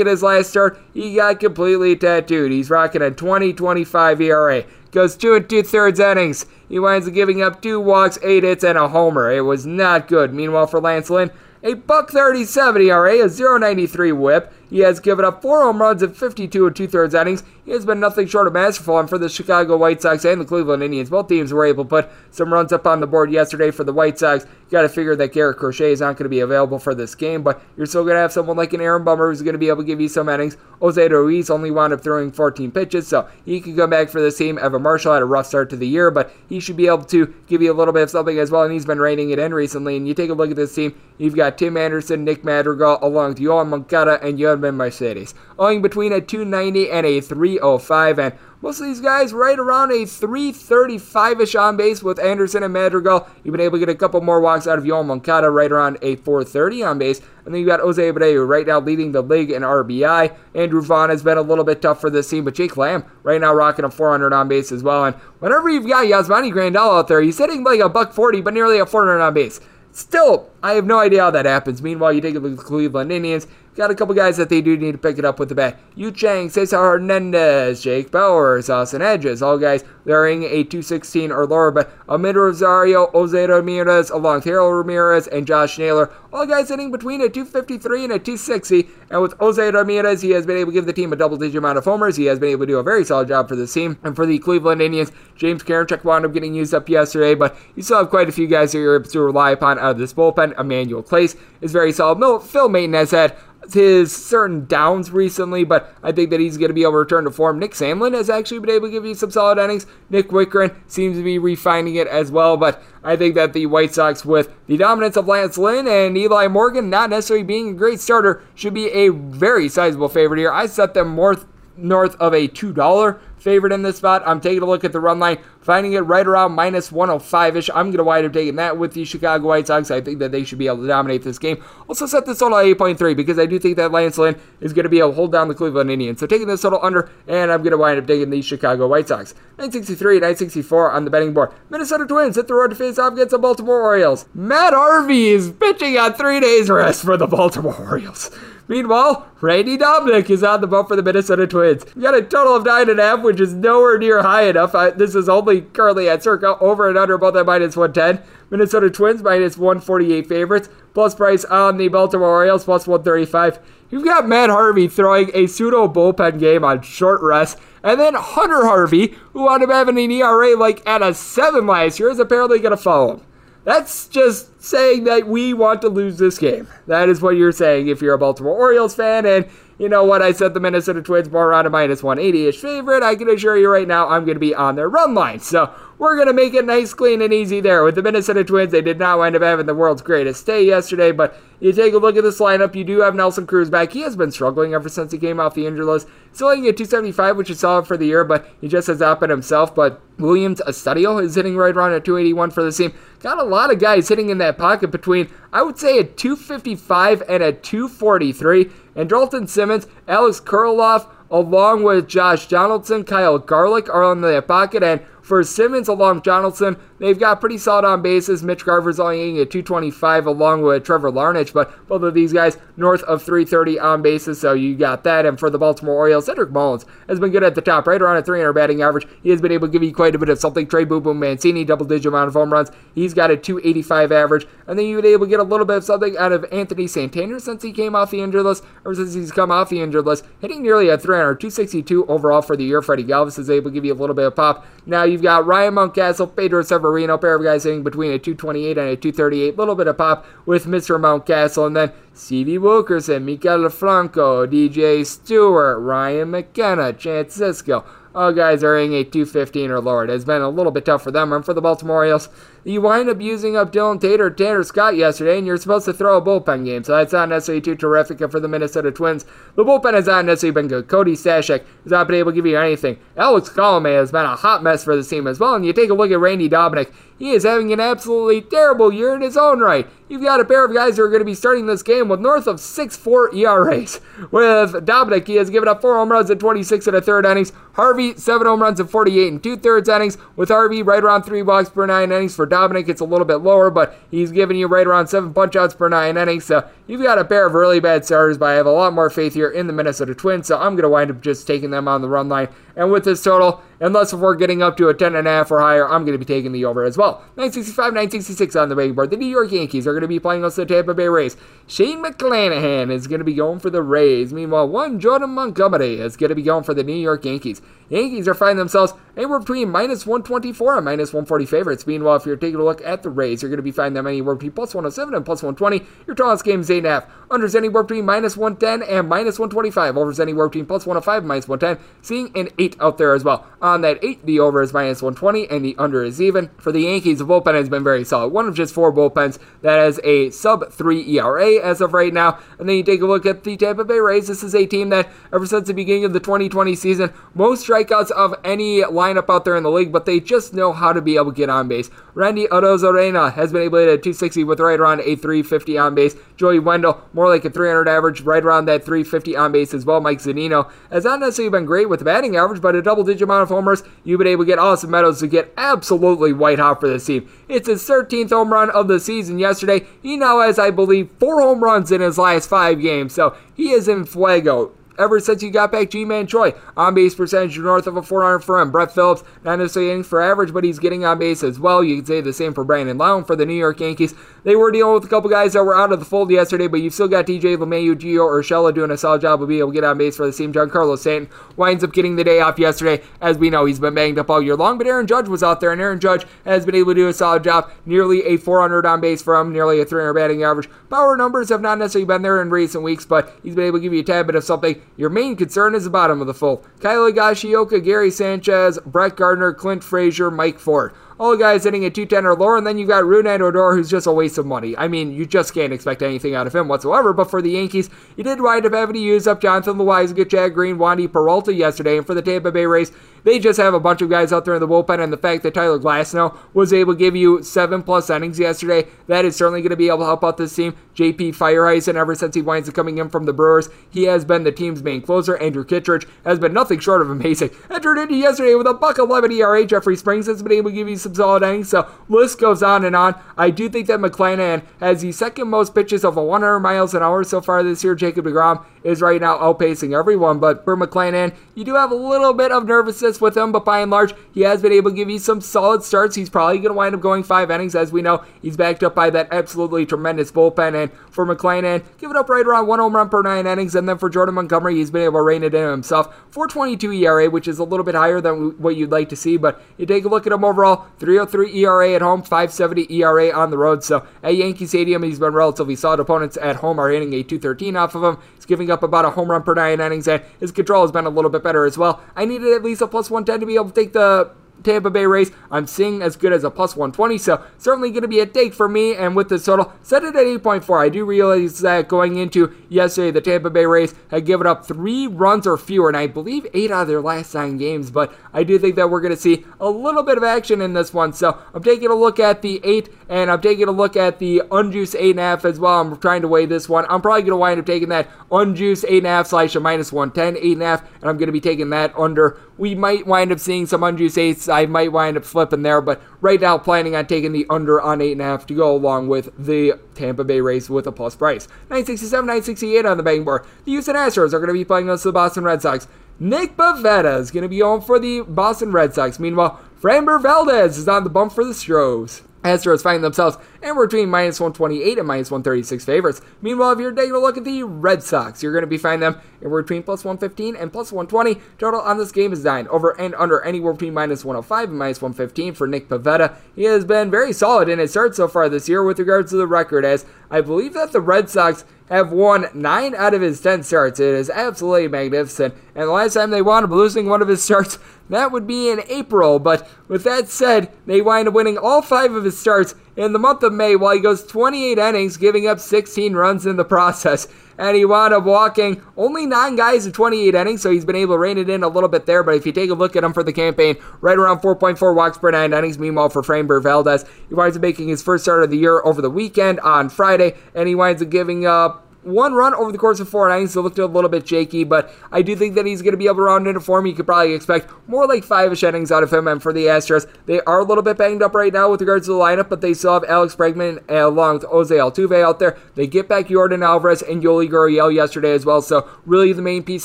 [0.00, 2.52] at his last start, he got completely tattooed.
[2.52, 4.64] He's rocking a 20-25 ERA
[4.94, 6.46] goes two and two thirds innings.
[6.68, 9.30] He winds up giving up two walks, eight hits, and a homer.
[9.30, 10.32] It was not good.
[10.32, 11.30] Meanwhile, for Lance Lynn,
[11.62, 14.52] a buck 37 ERA, a 0.93 WHIP.
[14.74, 17.44] He has given up four home runs in 52 and two thirds innings.
[17.64, 20.44] He has been nothing short of masterful, and for the Chicago White Sox and the
[20.44, 23.70] Cleveland Indians, both teams were able to put some runs up on the board yesterday
[23.70, 24.44] for the White Sox.
[24.44, 27.14] You got to figure that Garrett Crochet is not going to be available for this
[27.14, 29.58] game, but you're still going to have someone like an Aaron Bummer who's going to
[29.58, 30.56] be able to give you some innings.
[30.80, 34.36] Jose Ruiz only wound up throwing 14 pitches, so he could come back for this
[34.36, 34.58] team.
[34.58, 37.32] Evan Marshall had a rough start to the year, but he should be able to
[37.46, 39.54] give you a little bit of something as well, and he's been reining it in
[39.54, 39.96] recently.
[39.96, 43.30] And you take a look at this team, you've got Tim Anderson, Nick Madrigal, along
[43.30, 48.18] with Yoan Moncada and Yermin Mercedes owing between a 290 and a 305.
[48.18, 52.72] And most of these guys right around a 335 ish on base with Anderson and
[52.72, 53.28] Madrigal.
[53.42, 55.98] You've been able to get a couple more walks out of Yoan Moncada right around
[56.02, 57.20] a 430 on base.
[57.44, 60.34] And then you got Jose Abreu right now leading the league in RBI.
[60.54, 63.40] Andrew Vaughn has been a little bit tough for this team, but Jake Lamb right
[63.40, 65.04] now rocking a 400 on base as well.
[65.04, 68.54] And whenever you've got Yasmani Grandal out there, he's hitting like a buck 40, but
[68.54, 69.60] nearly a 400 on base.
[69.94, 71.80] Still, I have no idea how that happens.
[71.80, 73.46] Meanwhile, you take a look at the Cleveland Indians.
[73.76, 75.80] Got a couple guys that they do need to pick it up with the bat.
[75.96, 81.72] Yu Chang, Cesar Hernandez, Jake Bauers, Austin Hedges, all guys varying a 216 or lower.
[81.72, 87.20] But Amed Rosario, Jose Ramirez, along Harold Ramirez and Josh Naylor, all guys sitting between
[87.20, 88.88] a 253 and a 260.
[89.10, 91.56] And with Jose Ramirez, he has been able to give the team a double digit
[91.56, 92.14] amount of homers.
[92.14, 93.98] He has been able to do a very solid job for the team.
[94.04, 97.82] And for the Cleveland Indians, James Karinchak wound up getting used up yesterday, but you
[97.82, 100.14] still have quite a few guys that you're able to rely upon out of this
[100.14, 100.58] bullpen.
[100.58, 102.42] Emmanuel Clase is very solid.
[102.42, 103.36] Phil Maton has had
[103.72, 107.24] his certain downs recently, but I think that he's going to be able to return
[107.24, 107.58] to form.
[107.58, 109.86] Nick Sandlin has actually been able to give you some solid innings.
[110.10, 113.94] Nick Wittgren seems to be refining it as well, but I think that the White
[113.94, 118.00] Sox, with the dominance of Lance Lynn and Eli Morgan not necessarily being a great
[118.00, 120.52] starter, should be a very sizable favorite here.
[120.52, 121.36] I set them more
[121.76, 124.22] north of a $2 favorite in this spot.
[124.26, 127.70] I'm taking a look at the run line, finding it right around minus 105 ish.
[127.70, 129.90] I'm going to wind up taking that with the Chicago White Sox.
[129.90, 131.62] I think that they should be able to dominate this game.
[131.86, 134.84] Also, set this total at 8.3 because I do think that Lance Lynn is going
[134.84, 136.18] to be able to hold down the Cleveland Indians.
[136.18, 139.08] So, taking this total under, and I'm going to wind up taking the Chicago White
[139.08, 139.34] Sox.
[139.58, 141.52] 963, 964 on the betting board.
[141.68, 144.26] Minnesota Twins hit the road to face off against the Baltimore Orioles.
[144.34, 148.30] Matt Harvey is pitching on three days rest for the Baltimore Orioles.
[148.66, 151.84] Meanwhile, Randy Dobnak is on the boat for the Minnesota Twins.
[151.94, 154.74] You got a total of nine and a half, which is nowhere near high enough.
[154.74, 158.24] I, this is only currently at circa over and under both at minus 110.
[158.50, 160.68] Minnesota Twins minus 148 favorites.
[160.94, 163.58] Plus price on the Baltimore Orioles plus 135.
[163.90, 167.58] You've got Matt Harvey throwing a pseudo bullpen game on short rest.
[167.82, 171.98] And then Hunter Harvey, who wound up having an ERA like at a 7 last
[171.98, 173.26] year, is apparently going to follow him.
[173.64, 176.68] That's just saying that we want to lose this game.
[176.86, 179.24] That is what you're saying if you're a Baltimore Orioles fan.
[179.24, 179.46] And
[179.78, 180.22] you know what?
[180.22, 183.02] I said the Minnesota Twins more around a minus 180 ish favorite.
[183.02, 185.40] I can assure you right now, I'm going to be on their run line.
[185.40, 187.84] So we're going to make it nice, clean, and easy there.
[187.84, 191.12] With the Minnesota Twins, they did not wind up having the world's greatest day yesterday,
[191.12, 193.92] but you take a look at this lineup, you do have Nelson Cruz back.
[193.92, 196.08] He has been struggling ever since he came off the injury list.
[196.32, 199.30] Still hitting at 275, which is solid for the year, but he just has it
[199.30, 199.74] himself.
[199.74, 202.92] But Willians Astudillo is hitting right around at 281 for the team.
[203.20, 207.22] Got a lot of guys hitting in that pocket between, I would say, a 255
[207.28, 208.70] and a 243.
[208.96, 214.82] And Dalton Simmons, Alex Kirilloff, along with Josh Donaldson, Kyle Garlick are on the pocket,
[214.82, 218.42] and for Simmons along Donaldson, they've got pretty solid on bases.
[218.42, 222.58] Mitch Garver's only hitting at 225 along with Trevor Larnach, but both of these guys
[222.76, 225.24] north of 330 on bases, so you got that.
[225.24, 228.18] And for the Baltimore Orioles, Cedric Mullins has been good at the top, right around
[228.18, 229.06] a 300 batting average.
[229.22, 230.66] He has been able to give you quite a bit of something.
[230.66, 232.70] Trey Boo Boo Mancini, double digit amount of home runs.
[232.94, 234.46] He's got a 285 average.
[234.66, 236.86] And then you've been able to get a little bit of something out of Anthony
[236.86, 240.04] Santander since he came off the injured list, or since he's come off the injured
[240.04, 242.82] list, hitting nearly a 300, 262 overall for the year.
[242.82, 244.66] Freddy Galvis is able to give you a little bit of pop.
[244.86, 248.88] Now you've got Ryan Mountcastle, Pedro Severino, pair of guys hitting between a 228 and
[248.88, 249.56] a 238.
[249.56, 251.00] Little bit of pop with Mr.
[251.00, 251.68] Mountcastle.
[251.68, 257.86] And then Stevie Wilkerson, Maikel Franco, DJ Stewart, Ryan McKenna, Chance Sisco.
[258.12, 260.04] All guys are hitting a 215 or lower.
[260.04, 261.32] It has been a little bit tough for them.
[261.32, 262.28] And for the Baltimore Orioles,
[262.64, 265.92] you wind up using up Dylan Tate or Tanner Scott yesterday, and you're supposed to
[265.92, 269.24] throw a bullpen game, so that's not necessarily too terrific for the Minnesota Twins.
[269.54, 270.88] The bullpen has not necessarily been good.
[270.88, 272.98] Cody Stashak has not been able to give you anything.
[273.16, 275.90] Alex Colomé has been a hot mess for the team as well, and you take
[275.90, 276.92] a look at Randy Dobnak.
[277.18, 279.86] He is having an absolutely terrible year in his own right.
[280.08, 282.20] You've got a pair of guys who are going to be starting this game with
[282.20, 284.00] north of 6-4 ERAs.
[284.30, 287.52] With Dobnak, he has given up 4 home runs in 26 and a third innings.
[287.74, 290.18] Harvey, 7 home runs in 48 and 2 thirds innings.
[290.36, 293.36] With Harvey, right around 3 walks per 9 innings for Dobnak, it's a little bit
[293.36, 296.44] lower, but he's giving you right around seven punchouts per nine innings.
[296.44, 299.10] So you've got a pair of really bad starters, but I have a lot more
[299.10, 300.46] faith here in the Minnesota Twins.
[300.46, 302.48] So I'm going to wind up just taking them on the run line.
[302.76, 306.18] And with this total, unless we're getting up to a 10.5 or higher, I'm going
[306.18, 307.18] to be taking the over as well.
[307.36, 309.10] 965, 966 on the betting board.
[309.10, 311.36] The New York Yankees are going to be playing against the Tampa Bay Rays.
[311.66, 314.32] Shane McClanahan is going to be going for the Rays.
[314.32, 317.62] Meanwhile, one Jordan Montgomery is going to be going for the New York Yankees.
[317.88, 321.86] Yankees are finding themselves anywhere between minus 124 and minus 140 favorites.
[321.86, 324.06] Meanwhile, if you're taking a look at the Rays, you're going to be finding them
[324.06, 325.86] anywhere between plus 107 and plus 120.
[326.06, 327.06] Your tallest game is 8.5.
[327.30, 329.96] Unders anywhere between minus 110 and minus 125.
[329.96, 331.84] Overs anywhere between plus 105 and minus 110.
[332.02, 333.46] Seeing an 8 out there as well.
[333.60, 336.50] On that 8, the over is minus 120 and the under is even.
[336.58, 338.28] For the Yankees, the bullpen has been very solid.
[338.28, 342.38] One of just four bullpens that has a sub 3 ERA as of right now.
[342.58, 344.28] And then you take a look at the Tampa Bay Rays.
[344.28, 348.10] This is a team that, ever since the beginning of the 2020 season, most strikeouts
[348.10, 351.16] of any lineup out there in the league, but they just know how to be
[351.16, 351.90] able to get on base.
[352.14, 355.94] Randy Arozarena has been able to hit a 260 with right around a 350 on
[355.94, 356.14] base.
[356.36, 360.00] Joey Wendle, more like a 300 average, right around that 350 on base as well.
[360.00, 363.22] Mike Zunino has not necessarily been great with the batting average, but a double digit
[363.22, 363.82] amount of homers.
[364.04, 367.28] You've been able to get Austin Meadows to get absolutely white hot for this team.
[367.48, 369.84] It's his 13th home run of the season yesterday.
[370.00, 373.70] He now has, I believe, four home runs in his last five games, so he
[373.70, 376.54] is in fuego ever since you got back Ji-Man Choi.
[376.76, 378.70] On base percentage north of a 400 for him.
[378.70, 381.82] Brett Phillips, not necessarily for average, but he's getting on base as well.
[381.82, 384.14] You can say the same for Brandon Lowe for the New York Yankees.
[384.44, 386.82] They were dealing with a couple guys that were out of the fold yesterday, but
[386.82, 389.74] you've still got DJ LeMahieu, Gio Urshela doing a solid job of being able to
[389.74, 390.52] get on base for the team.
[390.52, 393.02] Giancarlo Stanton winds up getting the day off yesterday.
[393.22, 395.60] As we know, he's been banged up all year long, but Aaron Judge was out
[395.60, 397.70] there, and Aaron Judge has been able to do a solid job.
[397.86, 400.68] Nearly a 400 on base for him, nearly a 300 batting average.
[400.90, 403.82] Power numbers have not necessarily been there in recent weeks, but he's been able to
[403.82, 404.78] give you a tad bit of something.
[404.98, 406.66] Your main concern is the bottom of the fold.
[406.80, 410.92] Kyle Higashioka, Gary Sanchez, Brett Gardner, Clint Frazier, Mike Ford.
[411.18, 413.74] Oh, All the guys hitting at 210 or lower, and then you've got Rougned Odor,
[413.74, 414.76] who's just a waste of money.
[414.76, 417.12] I mean, you just can't expect anything out of him whatsoever.
[417.12, 420.54] But for the Yankees, you did wind up having to use up Jonathan Loáisiga, Chad
[420.54, 422.90] Green, Wandy Peralta yesterday, and for the Tampa Bay Rays,
[423.22, 425.42] they just have a bunch of guys out there in the bullpen, and the fact
[425.44, 429.62] that Tyler Glasnow was able to give you seven plus innings yesterday, that is certainly
[429.62, 430.76] going to be able to help out this team.
[430.94, 434.44] JP Feyereisen, ever since he winds up coming in from the Brewers, he has been
[434.44, 435.36] the team's main closer.
[435.38, 437.50] Andrew Kittredge has been nothing short of amazing.
[437.70, 439.64] Entered into yesterday with a buck 11 ERA.
[439.64, 441.70] Jeffrey Springs has been able to give you innings.
[441.70, 443.14] So list goes on and on.
[443.36, 447.24] I do think that McClanahan has the second most pitches over 100 miles an hour
[447.24, 447.94] so far this year.
[447.94, 450.38] Jacob DeGrom is right now outpacing everyone.
[450.38, 453.80] But for McClanahan, you do have a little bit of nervousness with him, but by
[453.80, 456.14] and large, he has been able to give you some solid starts.
[456.14, 457.74] He's probably going to wind up going five innings.
[457.74, 460.80] As we know, he's backed up by that absolutely tremendous bullpen.
[460.80, 463.74] And for McClanahan, give it up right around one home run per nine innings.
[463.74, 466.14] And then for Jordan Montgomery, he's been able to rein it in himself.
[466.30, 469.36] 422 ERA, which is a little bit higher than what you'd like to see.
[469.36, 473.50] But you take a look at him overall 303 ERA at home, 570 ERA on
[473.50, 473.82] the road.
[473.84, 476.00] So at Yankee Stadium, he's been relatively solid.
[476.00, 478.22] Opponents at home are hitting a 213 off of him.
[478.34, 481.06] He's giving up about a home run per nine innings, and his control has been
[481.06, 482.02] a little bit better as well.
[482.14, 484.30] I needed at least a plus 110 to be able to take the
[484.62, 485.30] Tampa Bay Rays.
[485.50, 488.54] I'm seeing as good as a plus 120, so certainly going to be a take
[488.54, 488.94] for me.
[488.94, 490.84] And with this total, set it at 8.4.
[490.84, 495.06] I do realize that going into yesterday, the Tampa Bay Rays had given up three
[495.06, 497.90] runs or fewer, and I believe eight out of their last nine games.
[497.90, 500.72] But I do think that we're going to see a little bit of action in
[500.72, 501.12] this one.
[501.12, 504.42] So I'm taking a look at the eight, and I'm taking a look at the
[504.50, 505.80] unjuiced eight and a half as well.
[505.80, 506.86] I'm trying to weigh this one.
[506.88, 509.60] I'm probably going to wind up taking that unjuiced eight and a half slash a
[509.60, 512.38] minus 110, eight and a half, and I'm going to be taking that under.
[512.56, 514.48] We might wind up seeing some unjuiced eights.
[514.48, 517.98] I might wind up flipping there, but right now planning on taking the under on
[517.98, 521.48] 8.5 to go along with the Tampa Bay Rays with a plus price.
[521.70, 523.44] 967, 968 on the betting board.
[523.64, 525.88] The Houston Astros are going to be playing against the Boston Red Sox.
[526.20, 529.18] Nick Pivetta is going to be on for the Boston Red Sox.
[529.18, 532.22] Meanwhile, Framber Valdez is on the bump for the Stros.
[532.44, 536.20] Astros find themselves anywhere between minus 128 and minus 136 favorites.
[536.42, 539.00] Meanwhile, if you're taking a look at the Red Sox, you're going to be finding
[539.00, 541.40] them anywhere between plus 115 and plus 120.
[541.58, 542.68] Total on this game is 9.
[542.68, 546.36] Over and under anywhere between minus 105 and minus 115 for Nick Pivetta.
[546.54, 549.36] He has been very solid in his start so far this year with regards to
[549.36, 553.40] the record, as I believe that the Red Sox have won 9 out of his
[553.40, 554.00] 10 starts.
[554.00, 555.54] It is absolutely magnificent.
[555.74, 558.70] And the last time they wound up losing one of his starts, that would be
[558.70, 559.38] in April.
[559.38, 563.18] But with that said, they wind up winning all five of his starts in the
[563.18, 567.28] month of May while he goes 28 innings, giving up 16 runs in the process.
[567.56, 571.14] And he wound up walking only nine guys in 28 innings, so he's been able
[571.14, 572.22] to rein it in a little bit there.
[572.22, 575.18] But if you take a look at him for the campaign, right around 4.4 walks
[575.18, 575.78] per nine innings.
[575.78, 579.00] Meanwhile, for Framber Valdez, he winds up making his first start of the year over
[579.00, 583.00] the weekend on Friday, and he winds up giving up one run over the course
[583.00, 585.82] of four innings, so looked a little bit shaky, but I do think that he's
[585.82, 586.86] going to be able to round into form.
[586.86, 589.26] You could probably expect more like five-ish innings out of him.
[589.26, 592.06] And for the Astros, they are a little bit banged up right now with regards
[592.06, 595.56] to the lineup, but they still have Alex Bregman along with Jose Altuve out there.
[595.74, 599.62] They get back Yordan Alvarez and Yuli Gurriel yesterday as well, so really the main
[599.62, 599.84] piece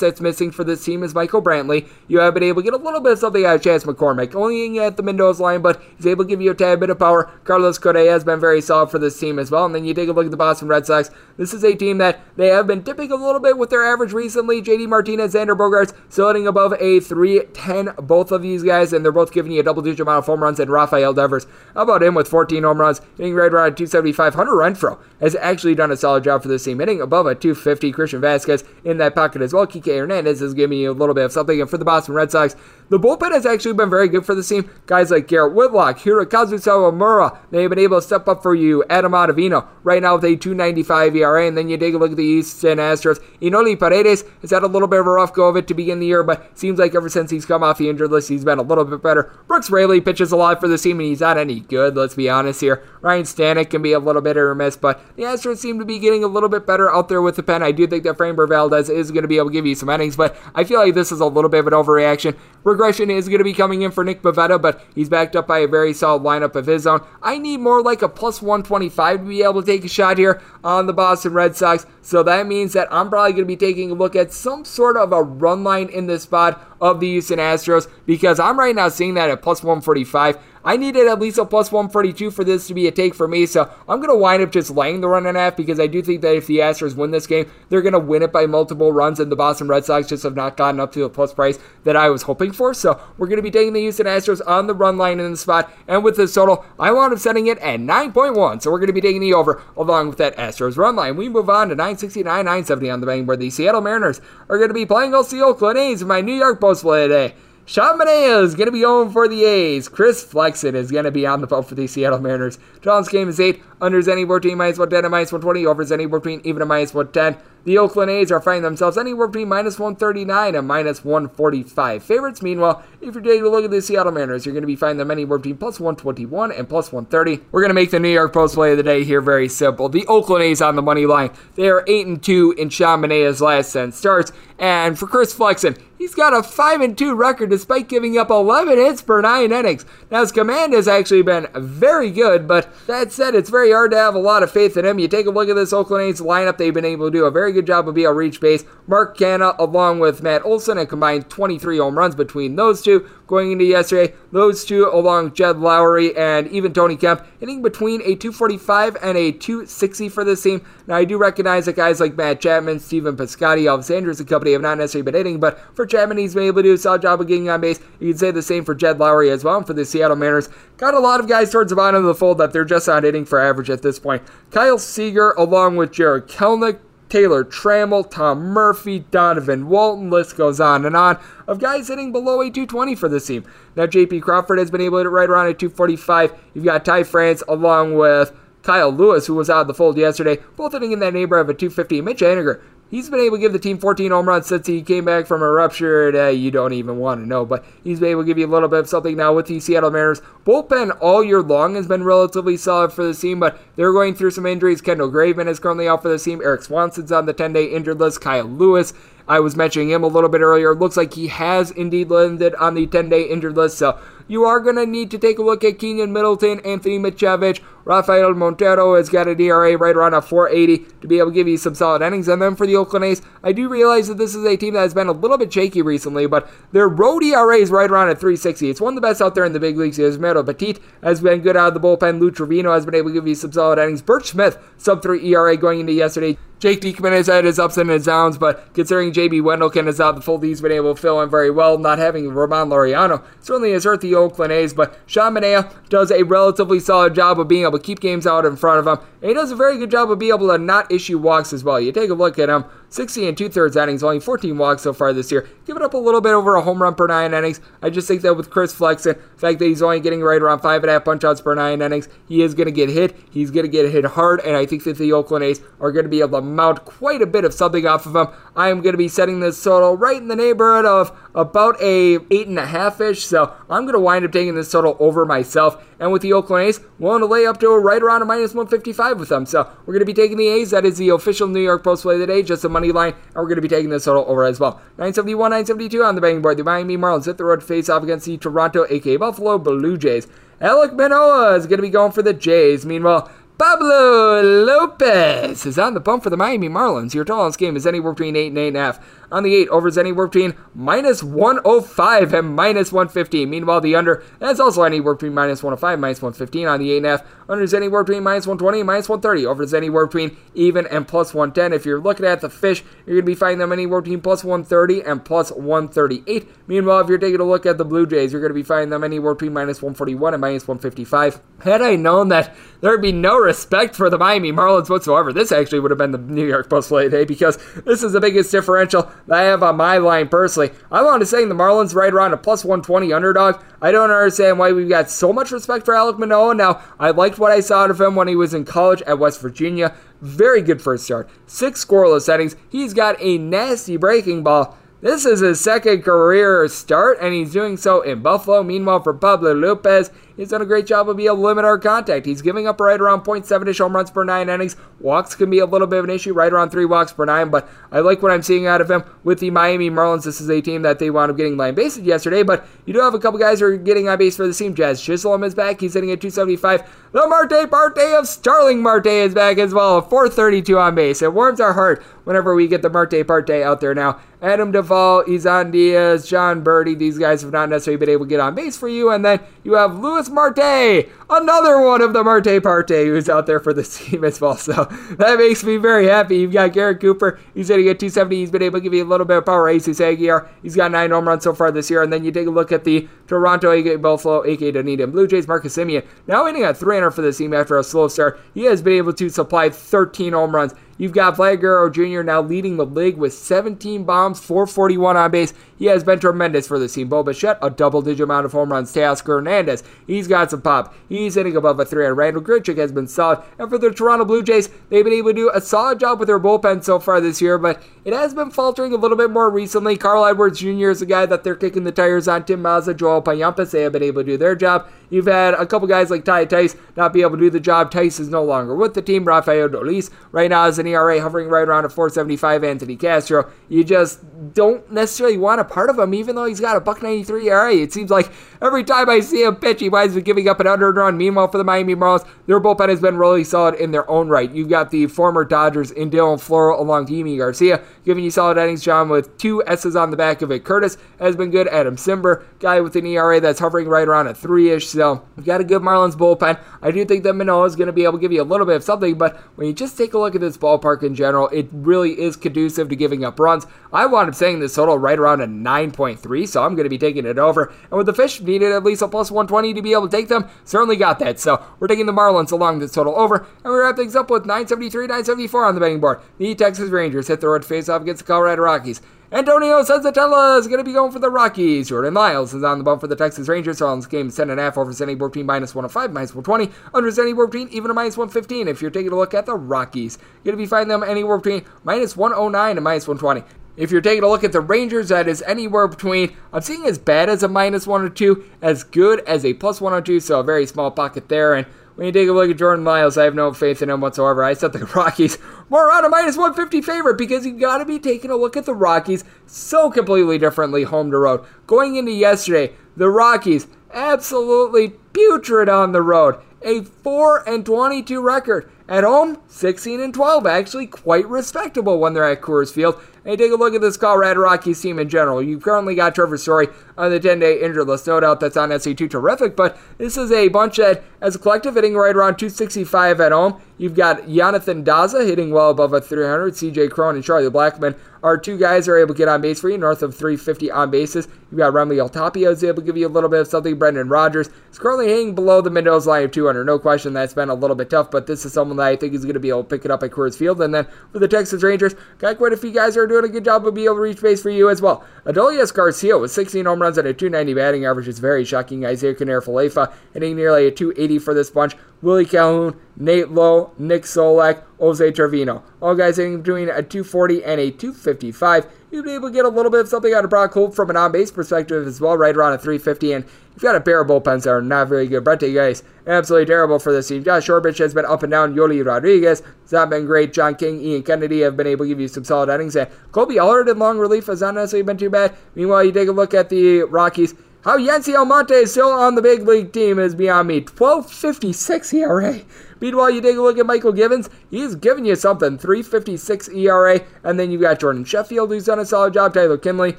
[0.00, 1.88] that's missing for this team is Michael Brantley.
[2.08, 4.34] You have been able to get a little bit of something out of Chas McCormick,
[4.34, 6.98] only at the Mendoza line, but he's able to give you a tad bit of
[6.98, 7.30] power.
[7.44, 9.64] Carlos Correa has been very solid for this team as well.
[9.64, 11.10] And then you take a look at the Boston Red Sox.
[11.36, 14.12] This is a team that they have been dipping a little bit with their average
[14.12, 14.62] recently.
[14.62, 19.12] JD Martinez, Xander Bogaerts, still hitting above a 310, both of these guys, and they're
[19.12, 20.58] both giving you a double digit amount of home runs.
[20.58, 24.34] And Rafael Devers, how about him with 14 home runs, hitting right around 275?
[24.34, 27.90] Hunter Renfroe has actually done a solid job for this team, hitting above a 250.
[27.92, 29.66] Christian Vasquez in that pocket as well.
[29.66, 31.60] Kike Hernandez is giving you a little bit of something.
[31.60, 32.56] And for the Boston Red Sox,
[32.90, 34.68] the bullpen has actually been very good for the team.
[34.86, 38.84] Guys like Garrett Whitlock, Hirokazu Sawamura, they've been able to step up for you.
[38.90, 41.46] Adam Ottavino, right now with a 295 ERA.
[41.46, 43.20] And then you take a look at the Houston Astros.
[43.40, 46.00] Enoli Paredes has had a little bit of a rough go of it to begin
[46.00, 48.58] the year, but seems like ever since he's come off the injured list, he's been
[48.58, 49.32] a little bit better.
[49.46, 52.28] Brooks Raley pitches a lot for the team, and he's not any good, let's be
[52.28, 52.82] honest here.
[53.00, 55.98] Ryan Stanek can be a little bit a miss, but the Astros seem to be
[55.98, 57.62] getting a little bit better out there with the pen.
[57.62, 59.88] I do think that Framber Valdez is going to be able to give you some
[59.88, 62.36] innings, but I feel like this is a little bit of an overreaction.
[62.80, 65.58] Regression is going to be coming in for Nick Pivetta, but he's backed up by
[65.58, 67.04] a very solid lineup of his own.
[67.22, 70.40] I need more like a plus 125 to be able to take a shot here
[70.64, 71.84] on the Boston Red Sox.
[72.00, 74.96] So that means that I'm probably going to be taking a look at some sort
[74.96, 78.88] of a run line in this spot of the Houston Astros because I'm right now
[78.88, 80.38] seeing that at plus 145.
[80.64, 83.46] I needed at least a plus 142 for this to be a take for me,
[83.46, 85.86] so I'm going to wind up just laying the run and a half because I
[85.86, 88.46] do think that if the Astros win this game, they're going to win it by
[88.46, 91.32] multiple runs, and the Boston Red Sox just have not gotten up to the plus
[91.32, 92.74] price that I was hoping for.
[92.74, 95.36] So we're going to be taking the Houston Astros on the run line in the
[95.36, 98.88] spot, and with this total, I wound up setting it at 9.1, so we're going
[98.88, 101.16] to be taking the over along with that Astros run line.
[101.16, 104.68] We move on to 969, 970 on the betting where the Seattle Mariners are going
[104.68, 107.34] to be playing against the Oakland A's in my New York Post play today.
[107.70, 109.88] Sean Manaea is going to be on for the A's.
[109.88, 112.58] Chris Flexen is going to be on the boat for the Seattle Mariners.
[112.80, 113.62] John's game is 8.
[113.78, 115.66] Unders anywhere between minus 110 and minus 120.
[115.66, 117.40] Overs anywhere between even and minus 110.
[117.64, 122.42] The Oakland A's are finding themselves anywhere between minus 139 and minus 145 favorites.
[122.42, 124.98] Meanwhile, if you're taking a look at the Seattle Mariners, you're going to be finding
[124.98, 127.44] them anywhere between plus 121 and plus 130.
[127.52, 129.88] We're going to make the New York Post play of the day here very simple.
[129.88, 131.30] The Oakland A's on the money line.
[131.54, 134.32] They are 8 and 2 in Manaea's last 10 starts.
[134.58, 138.76] And for Chris Flexen, he's got a 5 and 2 record despite giving up 11
[138.76, 139.86] hits per 9 innings.
[140.10, 143.96] Now, his command has actually been very good, but that said, it's very hard to
[143.96, 144.98] have a lot of faith in him.
[144.98, 147.30] You take a look at this Oakland A's lineup, they've been able to do a
[147.30, 148.64] very good job of being to reach base.
[148.86, 153.52] Mark Canha, along with Matt Olson, and combined 23 home runs between those two going
[153.52, 154.14] into yesterday.
[154.32, 159.32] Those two, along Jed Lowrie and even Tony Kemp, hitting between a 245 and a
[159.32, 160.66] 260 for this team.
[160.86, 164.52] Now, I do recognize that guys like Matt Chapman, Stephen Piscotty, Elvis Andrus, and company
[164.52, 167.02] have not necessarily been hitting, but for Chapman, he's been able to do a solid
[167.02, 167.78] job of getting on base.
[168.00, 169.58] You can say the same for Jed Lowrie as well.
[169.58, 172.14] And for the Seattle Mariners, got a lot of guys towards the bottom of the
[172.14, 174.22] fold that they're just not hitting for average at this point.
[174.50, 176.80] Kyle Seager, along with Jarred Kelenic,
[177.10, 182.40] Taylor Trammell, Tom Murphy, Donovan Walton, list goes on and on of guys hitting below
[182.40, 183.44] a 220 for this team.
[183.76, 186.32] Now, JP Crawford has been able to right around a 245.
[186.54, 188.32] You've got Ty France along with
[188.62, 191.50] Kyle Lewis, who was out of the fold yesterday, both hitting in that neighborhood of
[191.50, 192.00] a 250.
[192.00, 195.04] Mitch Haniger He's been able to give the team 14 home runs since he came
[195.04, 197.46] back from a rupture that you don't even want to know.
[197.46, 199.60] But he's been able to give you a little bit of something now with the
[199.60, 200.20] Seattle Mariners.
[200.44, 204.32] Bullpen all year long has been relatively solid for the team, but they're going through
[204.32, 204.80] some injuries.
[204.80, 206.40] Kendall Graveman is currently out for the team.
[206.42, 208.20] Erik Swanson's on the 10 day injured list.
[208.20, 208.92] Kyle Lewis
[209.30, 210.74] I was mentioning him a little bit earlier.
[210.74, 213.78] Looks like he has indeed landed on the 10 day injured list.
[213.78, 217.60] So you are going to need to take a look at Keynan Middleton, Anthony Misiewicz,
[217.84, 221.46] Rafael Montero has got an ERA right around a 480 to be able to give
[221.46, 222.26] you some solid innings.
[222.26, 224.80] And then for the Oakland A's, I do realize that this is a team that
[224.80, 228.18] has been a little bit shaky recently, but their road ERA is right around at
[228.18, 228.68] 360.
[228.68, 229.98] It's one of the best out there in the big leagues.
[229.98, 232.20] Yusmeiro Petit has been good out of the bullpen.
[232.20, 234.02] Lou Trivino has been able to give you some solid innings.
[234.02, 236.36] Burch Smith, sub 3 ERA going into yesterday.
[236.60, 240.14] Jake Diekman has had his ups and his downs, but considering JB Wendelken is out
[240.14, 241.78] the full he's been able to fill in very well.
[241.78, 246.22] Not having Ramon Laureano certainly has hurt the Oakland A's, but Sean Manaea does a
[246.22, 249.30] relatively solid job of being able to keep games out in front of him, and
[249.30, 251.80] he does a very good job of being able to not issue walks as well.
[251.80, 254.92] You take a look at him, 60 and two thirds innings, only 14 walks so
[254.92, 255.48] far this year.
[255.64, 257.60] Giving up a little bit over a home run per nine innings.
[257.80, 260.60] I just think that with Chris Flexen, the fact that he's only getting right around
[260.60, 263.16] five and a half punch outs per nine innings, he is going to get hit.
[263.30, 266.04] He's going to get hit hard, and I think that the Oakland A's are going
[266.04, 268.26] to be able to mount quite a bit of something off of him.
[268.56, 272.18] I am going to be setting this total right in the neighborhood of about a
[272.30, 273.24] eight and a half ish.
[273.24, 275.86] So I'm going to wind up taking this total over myself.
[276.00, 278.54] And with the Oakland A's, willing to lay up to a right around a minus
[278.54, 279.44] 155 with them.
[279.44, 280.70] So we're going to be taking the A's.
[280.70, 283.12] That is the official New York Post play of the day, just a money line.
[283.12, 284.80] And we're going to be taking this total over as well.
[284.96, 286.56] 971, 972 on the betting board.
[286.56, 289.98] The Miami Marlins hit the road to face off against the Toronto, aka Buffalo Blue
[289.98, 290.26] Jays.
[290.60, 292.86] Alek Manoah is going to be going for the Jays.
[292.86, 293.30] Meanwhile,
[293.60, 297.12] Pablo Lopez is on the bump for the Miami Marlins.
[297.12, 299.68] Your total on this game is anywhere between 8 and 8.5 on the 8.
[299.68, 303.48] Over is anywhere between minus 105 and minus 115.
[303.48, 307.24] Meanwhile, the under, that's also anywhere between minus 105 minus 115 on the 8.5.
[307.48, 309.46] Under is anywhere between minus 120 and minus 130.
[309.46, 311.72] Over is anywhere between even and plus 110.
[311.72, 314.44] If you're looking at the fish, you're going to be finding them anywhere between plus
[314.44, 316.48] 130 and plus 138.
[316.66, 318.90] Meanwhile, if you're taking a look at the Blue Jays, you're going to be finding
[318.90, 321.40] them anywhere between minus 141 and minus 155.
[321.64, 325.52] Had I known that there would be no respect for the Miami Marlins whatsoever, this
[325.52, 328.50] actually would have been the New York Post play today because this is the biggest
[328.50, 330.70] differential I have on my line personally.
[330.90, 333.62] I want to say the Marlins right around a plus 120 underdog.
[333.82, 336.54] I don't understand why we've got so much respect for Alek Manoah.
[336.54, 339.18] Now, I liked what I saw out of him when he was in college at
[339.18, 339.94] West Virginia.
[340.20, 341.28] Very good first start.
[341.46, 342.56] Six scoreless innings.
[342.68, 344.76] He's got a nasty breaking ball.
[345.02, 348.62] This is his second career start, and he's doing so in Buffalo.
[348.62, 350.10] Meanwhile, for Pablo Lopez,
[350.40, 352.24] He's done a great job of being able to limit our contact.
[352.24, 354.74] He's giving up right around 0.7ish home runs per nine innings.
[354.98, 357.50] Walks can be a little bit of an issue, right around three walks per nine,
[357.50, 360.24] but I like what I'm seeing out of him with the Miami Marlins.
[360.24, 363.00] This is a team that they wound up getting line bases yesterday, but you do
[363.00, 364.74] have a couple guys who are getting on base for the team.
[364.74, 365.78] Jazz Chisholm is back.
[365.78, 366.88] He's hitting at 275.
[367.12, 370.00] The Marte Parte of Starling Marte is back as well.
[370.00, 371.20] 432 on base.
[371.20, 374.20] It warms our heart whenever we get the Marte Parte out there now.
[374.42, 378.40] Adam Duvall, Isan Diaz, Jon Berti, these guys have not necessarily been able to get
[378.40, 379.10] on base for you.
[379.10, 383.60] And then you have Luis Marte, another one of the Marte Parte who's out there
[383.60, 384.56] for the team as well.
[384.56, 384.84] So
[385.18, 386.38] that makes me very happy.
[386.38, 387.38] You've got Garrett Cooper.
[387.54, 388.36] He's hitting at 270.
[388.36, 389.70] He's been able to give you a little bit of power.
[389.70, 390.48] Jesus Aguilar.
[390.62, 392.02] He's got nine home runs so far this year.
[392.02, 395.46] And then you take a look at the Toronto, aka Buffalo, aka Dunedin Blue Jays.
[395.46, 398.40] Marcus Semien, now hitting at 300 for the team after a slow start.
[398.54, 402.22] He has been able to supply 13 home runs You've got Vlad Guerrero Jr.
[402.22, 405.54] now leading the league with 17 bombs, 441 on base.
[405.78, 407.08] He has been tremendous for this team.
[407.08, 408.92] Bo Bichette, a double digit amount of home runs.
[408.92, 410.94] Teoscar Hernandez, he's got some pop.
[411.08, 412.14] He's hitting above a 300.
[412.14, 413.42] Randall Grichuk has been solid.
[413.58, 416.28] And for the Toronto Blue Jays, they've been able to do a solid job with
[416.28, 419.50] their bullpen so far this year, but it has been faltering a little bit more
[419.50, 419.96] recently.
[419.96, 420.90] Carl Edwards Jr.
[420.90, 422.44] is a guy that they're kicking the tires on.
[422.44, 424.88] Tim Mayza, Joel Payamps, they have been able to do their job.
[425.10, 427.90] You've had a couple guys like Ty Tice not be able to do the job.
[427.90, 429.24] Tice is no longer with the team.
[429.24, 432.62] Rafael Dolis right now is an ERA hovering right around a 475.
[432.62, 434.20] Anthony Castro, you just
[434.54, 437.74] don't necessarily want a part of him, even though he's got a buck 93 ERA.
[437.74, 438.30] It seems like
[438.62, 441.18] every time I see him pitch, he winds up giving up an under run.
[441.18, 444.50] Meanwhile, for the Miami Marlins, their bullpen has been really solid in their own right.
[444.50, 448.82] You've got the former Dodgers in Dylan Floro along Yimi Garcia, giving you solid innings.
[448.82, 450.64] John with two S's on the back of it.
[450.64, 451.68] Curtiss has been good.
[451.68, 454.88] Adam Cimber, guy with an ERA that's hovering right around a three ish.
[454.88, 456.60] So we've got a good Marlins bullpen.
[456.82, 458.66] I do think that Manoah is going to be able to give you a little
[458.66, 461.48] bit of something, but when you just take a look at this ballpark in general,
[461.48, 463.66] it really is conducive to giving up runs.
[463.92, 466.98] I wound up saying this total right around a 9.3, so I'm going to be
[466.98, 467.72] taking it over.
[467.90, 470.28] And with the fish needed at least a plus 120 to be able to take
[470.28, 471.38] them, certainly got that.
[471.38, 474.44] So we're taking the Marlins along this total over, and we wrap things up with
[474.44, 476.20] 973, 974 on the betting board.
[476.38, 479.02] The Texas Rangers hit the road face off against the Colorado Rockies.
[479.32, 481.88] Antonio Senzatela is going to be going for the Rockies.
[481.88, 483.80] Jordan Lyles is on the bump for the Texas Rangers.
[483.80, 486.72] On this game, 10.5 over Sandy board between minus 105, minus 120.
[486.92, 488.66] Under Sandy board between even a minus 115.
[488.66, 491.36] If you're taking a look at the Rockies, you're going to be finding them anywhere
[491.36, 493.46] between minus 109 and minus 120.
[493.76, 496.98] If you're taking a look at the Rangers, that is anywhere between, I'm seeing as
[496.98, 500.18] bad as a minus 1 or 2, as good as a plus 1 or 2,
[500.18, 501.54] so a very small pocket there.
[501.54, 501.66] And
[502.00, 504.42] when you take a look at Jordan Lyles, I have no faith in him whatsoever.
[504.42, 505.36] I set the Rockies
[505.68, 508.64] more around a minus 150 favorite because you've got to be taking a look at
[508.64, 511.44] the Rockies so completely differently home to road.
[511.66, 516.36] Going into yesterday, the Rockies absolutely putrid on the road.
[516.62, 518.70] A 4 and 22 record.
[518.88, 522.98] At home, 16 and 12, actually quite respectable when they're at Coors Field.
[523.24, 525.42] And you take a look at this Colorado Rockies team in general.
[525.42, 526.68] You've currently got Trevor Story
[527.00, 528.06] on the 10 day injured list.
[528.06, 531.74] No doubt that's on SC2 terrific, but this is a bunch that, as a collective,
[531.74, 533.60] hitting right around 265 at home.
[533.78, 536.52] You've got Yonathan Daza hitting well above a 300.
[536.52, 539.60] CJ Cron and Charlie Blackmon are two guys that are able to get on base
[539.60, 541.28] for you, north of 350 on bases.
[541.50, 543.78] You've got Raimel Tapia is able to give you a little bit of something.
[543.78, 546.64] Brendan Rodgers is currently hanging below the Mendoza line of 200.
[546.64, 549.14] No question that's been a little bit tough, but this is someone that I think
[549.14, 550.60] is going to be able to pick it up at Coors Field.
[550.60, 553.28] And then for the Texas Rangers, got quite a few guys that are doing a
[553.28, 555.04] good job of being able to reach base for you as well.
[555.24, 558.84] Adolis Garcia with 16 home runs and a 290 batting average is very shocking.
[558.84, 561.76] Isaiah Kiner-Falefa hitting nearly a 280 for this bunch.
[562.02, 565.62] Willie Calhoun, Nate Lowe, Nick Solak, Jose Trevino.
[565.80, 568.66] All guys hitting between a 240 and a 255.
[568.90, 570.90] You'd be able to get a little bit of something out of Brock Holt from
[570.90, 573.12] an on base perspective as well, right around a 350.
[573.12, 575.22] And you've got a pair of bullpens that are not very good.
[575.22, 577.22] Brett guys, absolutely terrible for this team.
[577.22, 578.56] Josh Orbich has been up and down.
[578.56, 580.32] Joely Rodriguez has not been great.
[580.32, 582.74] John King, Ian Kennedy have been able to give you some solid innings.
[582.74, 585.36] And Kolby Allard in long relief has not necessarily been too bad.
[585.54, 587.34] Meanwhile, you take a look at the Rockies.
[587.62, 590.62] How Yency Almonte is still on the big league team is beyond me.
[590.62, 592.40] 12.56 ERA.
[592.80, 594.30] Meanwhile, you take a look at Mychal Givens.
[594.50, 595.58] He's giving you something.
[595.58, 597.02] 3.56 ERA.
[597.22, 599.34] And then you've got Jordan Sheffield, who's done a solid job.
[599.34, 599.98] Tyler Kinley.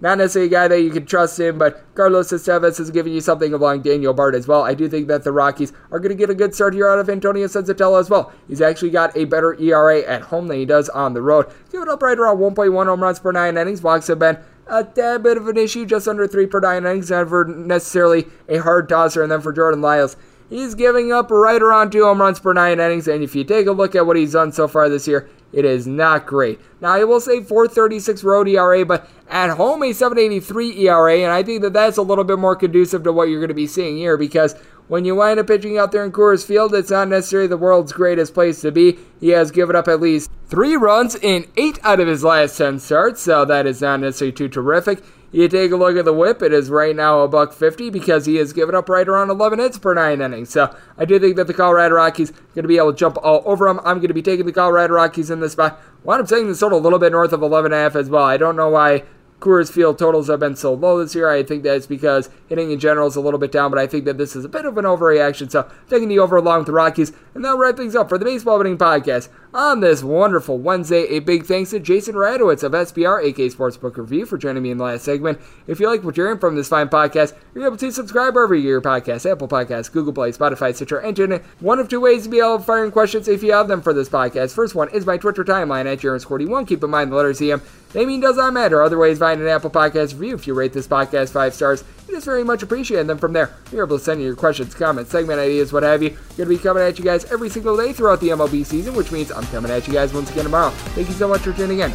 [0.00, 3.20] Not necessarily a guy that you can trust in, but Carlos Estevez is giving you
[3.20, 4.62] something along Daniel Bard as well.
[4.62, 6.98] I do think that the Rockies are going to get a good start here out
[6.98, 8.32] of Antonio Senzatela as well.
[8.48, 11.52] He's actually got a better ERA at home than he does on the road.
[11.70, 13.82] Give it up right around 1.1 home runs per nine innings.
[13.82, 14.38] Walks have been
[14.70, 17.10] a tad bit of an issue, just under three per nine innings.
[17.10, 19.22] Never necessarily a hard tosser.
[19.22, 20.16] And then for Jordan Lyles,
[20.48, 23.08] he's giving up right around two home runs per nine innings.
[23.08, 25.64] And if you take a look at what he's done so far this year, it
[25.64, 26.60] is not great.
[26.80, 31.42] Now, I will say 436 road ERA, but at home a 783 ERA, and I
[31.42, 33.96] think that that's a little bit more conducive to what you're going to be seeing
[33.96, 34.54] here because
[34.90, 37.92] when you wind up pitching out there in Coors Field, it's not necessarily the world's
[37.92, 38.98] greatest place to be.
[39.20, 42.80] He has given up at least three runs in eight out of his last 10
[42.80, 45.00] starts, so that is not necessarily too terrific.
[45.30, 48.26] You take a look at the whip, it is right now a buck 50 because
[48.26, 50.50] he has given up right around 11 hits per nine innings.
[50.50, 53.16] So I do think that the Colorado Rockies are going to be able to jump
[53.22, 53.78] all over him.
[53.84, 55.80] I'm going to be taking the Colorado Rockies in this spot.
[56.02, 58.24] Wind up taking this total a little bit north of 11.5 as well.
[58.24, 59.04] I don't know why
[59.40, 61.28] Coors Field totals have been so low this year.
[61.28, 64.04] I think that's because hitting in general is a little bit down, but I think
[64.04, 65.50] that this is a bit of an overreaction.
[65.50, 68.24] So taking the over along with the Rockies, and that'll wrap things up for the
[68.24, 71.04] Baseball Betting Podcast on this wonderful Wednesday.
[71.08, 74.78] A big thanks to Jason Radowitz of SBR, AK Sportsbook Review, for joining me in
[74.78, 75.40] the last segment.
[75.66, 78.54] If you like what you're hearing from this fine podcast, you're able to subscribe wherever
[78.54, 81.42] you your podcast Apple Podcasts, Google Play, Spotify, Stitcher, and TuneIn.
[81.60, 83.92] One of two ways to be able to in questions if you have them for
[83.92, 84.54] this podcast.
[84.54, 86.66] First one is my Twitter timeline at Jaron41.
[86.66, 87.62] Keep in mind the letters EM
[87.92, 88.82] Naming does not matter.
[88.82, 91.82] Other ways, find an Apple Podcast review if you rate this podcast five stars.
[92.10, 93.02] It is very much appreciated.
[93.02, 95.84] And then from there, you're able to send in your questions, comments, segment ideas, what
[95.84, 96.10] have you.
[96.10, 99.12] Going to be coming at you guys every single day throughout the MLB season, which
[99.12, 100.70] means I'm coming at you guys once again tomorrow.
[100.70, 101.92] Thank you so much for tuning in.